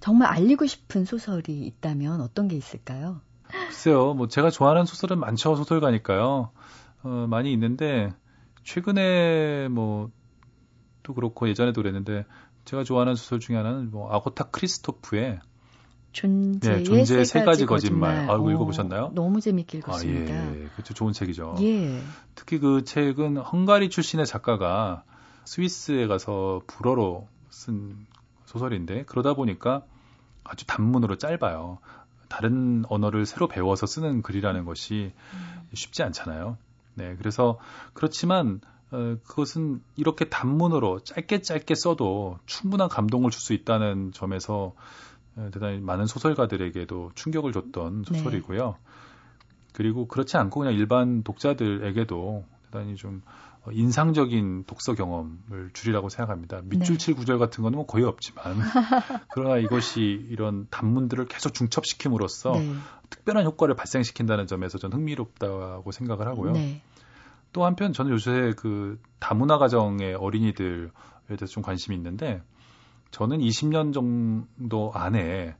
정말 0.00 0.28
알리고 0.28 0.66
싶은 0.66 1.04
소설이 1.04 1.66
있다면 1.66 2.20
어떤 2.20 2.48
게 2.48 2.56
있을까요? 2.56 3.20
글쎄요, 3.48 4.14
뭐 4.14 4.28
제가 4.28 4.50
좋아하는 4.50 4.84
소설은 4.84 5.18
많죠. 5.18 5.56
소설가니까요. 5.56 6.50
어, 7.02 7.26
많이 7.28 7.52
있는데 7.52 8.12
최근에 8.64 9.68
뭐 9.68 10.10
또 11.04 11.14
그렇고 11.14 11.48
예전에도 11.48 11.80
그랬는데 11.80 12.26
제가 12.64 12.82
좋아하는 12.82 13.14
소설 13.14 13.38
중에 13.38 13.54
하나는 13.56 13.92
뭐 13.92 14.12
아고타 14.12 14.50
크리스토프의 14.50 15.38
존재의, 16.14 16.78
네, 16.78 16.82
존재의 16.84 17.26
세, 17.26 17.44
가지 17.44 17.66
거짓말. 17.66 18.14
거짓말. 18.14 18.30
아, 18.30 18.38
이거 18.38 18.50
읽어보셨나요? 18.52 19.10
너무 19.14 19.40
재밌게 19.40 19.78
읽었습니다. 19.78 20.32
아, 20.32 20.54
예, 20.54 20.68
그렇죠. 20.74 20.94
좋은 20.94 21.12
책이죠. 21.12 21.56
예. 21.60 22.00
특히 22.34 22.58
그 22.58 22.84
책은 22.84 23.36
헝가리 23.36 23.90
출신의 23.90 24.24
작가가 24.24 25.02
스위스에 25.44 26.06
가서 26.06 26.62
불어로 26.68 27.26
쓴 27.50 28.06
소설인데 28.46 29.04
그러다 29.04 29.34
보니까 29.34 29.82
아주 30.44 30.66
단문으로 30.66 31.18
짧아요. 31.18 31.78
다른 32.28 32.84
언어를 32.88 33.26
새로 33.26 33.48
배워서 33.48 33.86
쓰는 33.86 34.22
글이라는 34.22 34.64
것이 34.64 35.12
쉽지 35.74 36.02
않잖아요. 36.04 36.56
네, 36.94 37.16
그래서 37.18 37.58
그렇지만 37.92 38.60
어, 38.92 39.16
그것은 39.26 39.82
이렇게 39.96 40.28
단문으로 40.28 41.00
짧게 41.00 41.42
짧게 41.42 41.74
써도 41.74 42.38
충분한 42.46 42.88
감동을 42.88 43.30
줄 43.32 43.40
수 43.40 43.52
있다는 43.52 44.12
점에서 44.12 44.74
어, 44.74 44.74
대단히 45.52 45.80
많은 45.80 46.06
소설가들에게도 46.06 47.12
충격을 47.14 47.52
줬던 47.52 48.02
네. 48.02 48.18
소설이고요. 48.18 48.66
네. 48.66 48.90
그리고 49.72 50.06
그렇지 50.06 50.36
않고 50.36 50.60
그냥 50.60 50.74
일반 50.74 51.22
독자들에게도 51.22 52.44
대단히 52.66 52.96
좀 52.96 53.22
어, 53.64 53.70
인상적인 53.72 54.64
독서 54.66 54.94
경험을 54.94 55.70
줄이라고 55.72 56.08
생각합니다. 56.08 56.60
밑줄 56.64 56.98
칠 56.98 57.14
네. 57.14 57.18
구절 57.18 57.38
같은 57.38 57.62
거는 57.62 57.76
뭐 57.76 57.86
거의 57.86 58.04
없지만 58.04 58.56
그러나 59.32 59.56
이것이 59.58 60.26
이런 60.30 60.66
단문들을 60.70 61.26
계속 61.26 61.54
중첩시킴으로써 61.54 62.52
네. 62.52 62.74
특별한 63.10 63.44
효과를 63.44 63.74
발생시킨다는 63.74 64.46
점에서 64.46 64.78
전 64.78 64.92
흥미롭다고 64.92 65.90
생각을 65.90 66.28
하고요. 66.28 66.52
네. 66.52 66.82
또 67.52 67.64
한편 67.64 67.92
저는 67.92 68.12
요새 68.12 68.52
그 68.56 69.00
다문화 69.18 69.58
가정의 69.58 70.14
어린이들에 70.14 70.90
대해서 71.28 71.46
좀 71.46 71.62
관심이 71.62 71.96
있는데 71.96 72.42
저는 73.14 73.38
20년 73.38 73.94
정도 73.94 74.90
안에 74.92 75.54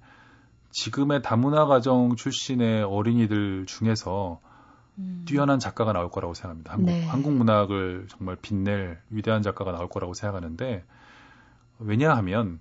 지금의 0.72 1.22
다문화 1.22 1.66
가정 1.66 2.16
출신의 2.16 2.82
어린이들 2.82 3.66
중에서 3.66 4.40
음. 4.98 5.24
뛰어난 5.24 5.60
작가가 5.60 5.92
나올 5.92 6.10
거라고 6.10 6.34
생각합니다. 6.34 6.72
한국, 6.72 6.86
네. 6.86 7.06
한국 7.06 7.32
문학을 7.32 8.08
정말 8.08 8.34
빛낼 8.34 8.98
위대한 9.08 9.42
작가가 9.42 9.70
나올 9.70 9.88
거라고 9.88 10.14
생각하는데 10.14 10.84
왜냐하면 11.78 12.58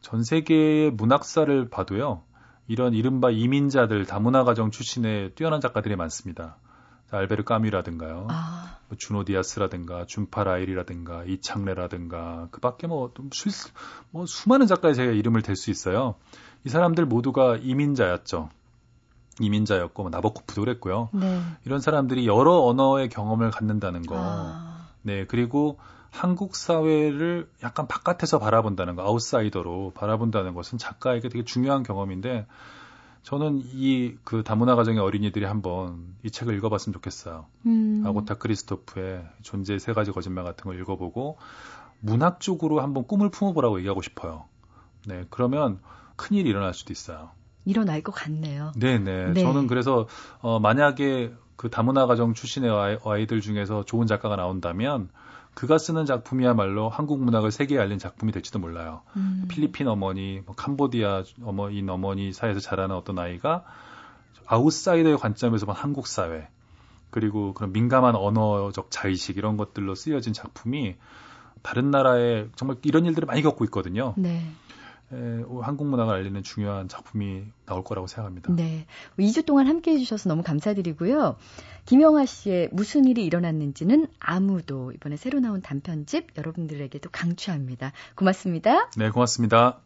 전 0.00 0.22
세계의 0.22 0.92
문학사를 0.92 1.68
봐도요. 1.68 2.22
이런 2.68 2.94
이른바 2.94 3.32
이민자들 3.32 4.06
다문화 4.06 4.44
가정 4.44 4.70
출신의 4.70 5.34
뛰어난 5.34 5.60
작가들이 5.60 5.96
많습니다. 5.96 6.58
알베르 7.10 7.44
까미라든가요. 7.44 8.26
아. 8.30 8.78
뭐 8.88 8.98
주노 8.98 9.24
디아스라든가 9.24 10.06
준파 10.06 10.44
라일이라든가 10.44 11.24
이창래라든가 11.24 12.48
그밖에 12.50 12.86
뭐, 12.86 13.12
수, 13.32 13.70
뭐 14.10 14.26
수많은 14.26 14.66
작가의 14.66 14.94
제가 14.94 15.12
이름을 15.12 15.42
댈 15.42 15.56
수 15.56 15.70
있어요. 15.70 16.14
이 16.64 16.68
사람들 16.68 17.06
모두가 17.06 17.56
이민자였죠. 17.56 18.48
이민자였고 19.40 20.02
뭐 20.02 20.10
나보코프도 20.10 20.62
그랬고요. 20.62 21.10
네. 21.12 21.42
이런 21.64 21.80
사람들이 21.80 22.26
여러 22.26 22.62
언어의 22.62 23.08
경험을 23.08 23.50
갖는다는 23.50 24.02
거. 24.02 24.16
아. 24.18 24.88
네, 25.02 25.26
그리고 25.26 25.78
한국 26.10 26.56
사회를 26.56 27.48
약간 27.62 27.86
바깥에서 27.86 28.38
바라본다는 28.38 28.96
거, 28.96 29.02
아웃사이더로 29.02 29.92
바라본다는 29.94 30.54
것은 30.54 30.78
작가에게 30.78 31.28
되게 31.28 31.44
중요한 31.44 31.82
경험인데 31.82 32.46
저는 33.26 33.62
이 33.64 34.14
그 34.22 34.44
다문화 34.44 34.76
가정의 34.76 35.00
어린이들이 35.00 35.44
한번 35.46 36.14
이 36.22 36.30
책을 36.30 36.54
읽어봤으면 36.54 36.94
좋겠어요. 36.94 37.46
음. 37.66 38.04
아고타 38.06 38.34
크리스토프의 38.34 39.26
존재의 39.42 39.80
세 39.80 39.92
가지 39.92 40.12
거짓말 40.12 40.44
같은 40.44 40.62
걸 40.62 40.78
읽어보고 40.80 41.36
문학 41.98 42.38
적으로 42.40 42.80
한번 42.80 43.04
꿈을 43.04 43.30
품어보라고 43.30 43.78
얘기하고 43.78 44.00
싶어요. 44.00 44.44
네, 45.06 45.24
그러면 45.28 45.80
큰일이 46.14 46.48
일어날 46.48 46.72
수도 46.72 46.92
있어요. 46.92 47.30
일어날 47.64 48.00
것 48.00 48.12
같네요. 48.12 48.70
네네. 48.78 49.32
네. 49.32 49.42
저는 49.42 49.66
그래서 49.66 50.06
어, 50.38 50.60
만약에 50.60 51.34
그 51.56 51.68
다문화 51.68 52.06
가정 52.06 52.32
출신의 52.32 52.70
아이, 52.70 52.96
아이들 53.04 53.40
중에서 53.40 53.84
좋은 53.84 54.06
작가가 54.06 54.36
나온다면 54.36 55.08
그가 55.56 55.78
쓰는 55.78 56.04
작품이야말로 56.04 56.90
한국 56.90 57.18
문학을 57.24 57.50
세계에 57.50 57.78
알린 57.78 57.98
작품이 57.98 58.30
될지도 58.30 58.58
몰라요. 58.58 59.00
음. 59.16 59.46
필리핀 59.48 59.88
어머니, 59.88 60.42
뭐 60.44 60.54
캄보디아 60.54 61.22
어머니, 61.42 61.82
어머니 61.88 62.30
사이에서 62.34 62.60
자라는 62.60 62.94
어떤 62.94 63.18
아이가 63.18 63.64
아웃사이더의 64.44 65.16
관점에서 65.16 65.64
본 65.64 65.74
한국 65.74 66.08
사회, 66.08 66.46
그리고 67.08 67.54
그런 67.54 67.72
민감한 67.72 68.16
언어적 68.16 68.90
자의식 68.90 69.38
이런 69.38 69.56
것들로 69.56 69.94
쓰여진 69.94 70.34
작품이 70.34 70.96
다른 71.62 71.90
나라에 71.90 72.48
정말 72.54 72.76
이런 72.82 73.06
일들을 73.06 73.24
많이 73.24 73.40
겪고 73.40 73.64
있거든요. 73.64 74.12
네. 74.18 74.42
에, 75.12 75.44
한국 75.62 75.86
문학을 75.86 76.14
알리는 76.14 76.42
중요한 76.42 76.88
작품이 76.88 77.44
나올 77.64 77.84
거라고 77.84 78.06
생각합니다. 78.06 78.52
네. 78.54 78.86
2주 79.18 79.46
동안 79.46 79.68
함께 79.68 79.92
해주셔서 79.92 80.28
너무 80.28 80.42
감사드리고요. 80.42 81.36
김영하 81.84 82.26
씨의 82.26 82.70
무슨 82.72 83.04
일이 83.04 83.24
일어났는지는 83.24 84.08
아무도 84.18 84.90
이번에 84.92 85.16
새로 85.16 85.38
나온 85.38 85.62
단편집 85.62 86.36
여러분들에게도 86.36 87.10
강추합니다. 87.12 87.92
고맙습니다. 88.16 88.90
네, 88.96 89.10
고맙습니다. 89.10 89.78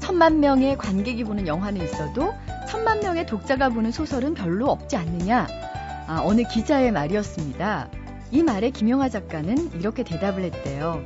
천만 0.00 0.40
명의 0.40 0.78
관객이 0.78 1.24
보는 1.24 1.46
영화는 1.46 1.82
있어도 1.82 2.32
천만 2.68 3.00
명의 3.00 3.26
독자가 3.26 3.68
보는 3.68 3.92
소설은 3.92 4.34
별로 4.34 4.70
없지 4.70 4.96
않느냐? 4.96 5.46
아, 6.06 6.20
어느 6.24 6.42
기자의 6.42 6.92
말이었습니다. 6.92 7.88
이 8.30 8.42
말에 8.42 8.70
김영하 8.70 9.08
작가는 9.08 9.72
이렇게 9.74 10.04
대답을 10.04 10.44
했대요. 10.44 11.04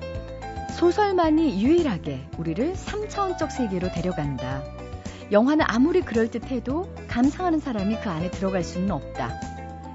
소설만이 0.77 1.63
유일하게 1.63 2.27
우리를 2.37 2.75
3차원적 2.75 3.51
세계로 3.51 3.91
데려간다. 3.93 4.63
영화는 5.33 5.65
아무리 5.69 6.03
그럴듯해도 6.03 6.95
감상하는 7.09 7.61
사람이 7.61 8.01
그 8.01 8.11
안에 8.11 8.31
들어갈 8.31 8.63
수는 8.63 8.91
없다. 8.91 9.41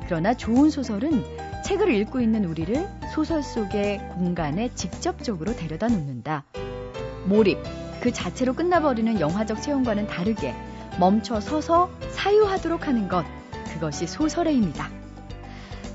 그러나 0.05 0.33
좋은 0.33 0.69
소설은 0.69 1.23
책을 1.63 1.93
읽고 1.93 2.19
있는 2.19 2.45
우리를 2.45 2.87
소설 3.13 3.43
속의 3.43 3.99
공간에 4.13 4.69
직접적으로 4.75 5.55
데려다 5.55 5.87
놓는다. 5.87 6.45
몰입, 7.25 7.57
그 8.01 8.11
자체로 8.11 8.53
끝나버리는 8.53 9.19
영화적 9.19 9.61
체험과는 9.61 10.07
다르게 10.07 10.53
멈춰 10.99 11.39
서서 11.39 11.89
사유하도록 12.11 12.87
하는 12.87 13.07
것, 13.07 13.25
그것이 13.75 14.07
소설의 14.07 14.55
힘이다. 14.55 14.89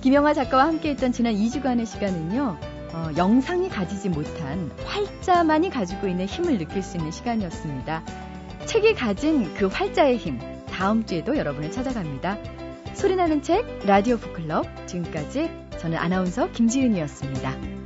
김영하 0.02 0.32
작가와 0.34 0.66
함께했던 0.66 1.12
지난 1.12 1.34
2주간의 1.34 1.86
시간은요. 1.86 2.58
어, 2.92 3.10
영상이 3.16 3.68
가지지 3.68 4.08
못한 4.08 4.70
활자만이 4.84 5.70
가지고 5.70 6.08
있는 6.08 6.26
힘을 6.26 6.58
느낄 6.58 6.82
수 6.82 6.96
있는 6.96 7.10
시간이었습니다. 7.10 8.02
책이 8.66 8.94
가진 8.94 9.54
그 9.54 9.66
활자의 9.66 10.16
힘, 10.16 10.38
다음 10.70 11.04
주에도 11.04 11.36
여러분을 11.36 11.70
찾아갑니다. 11.70 12.38
소리나는 12.94 13.42
책, 13.42 13.80
라디오 13.84 14.16
북클럽. 14.16 14.86
지금까지 14.86 15.50
저는 15.78 15.96
아나운서 15.96 16.50
김지은이었습니다. 16.50 17.79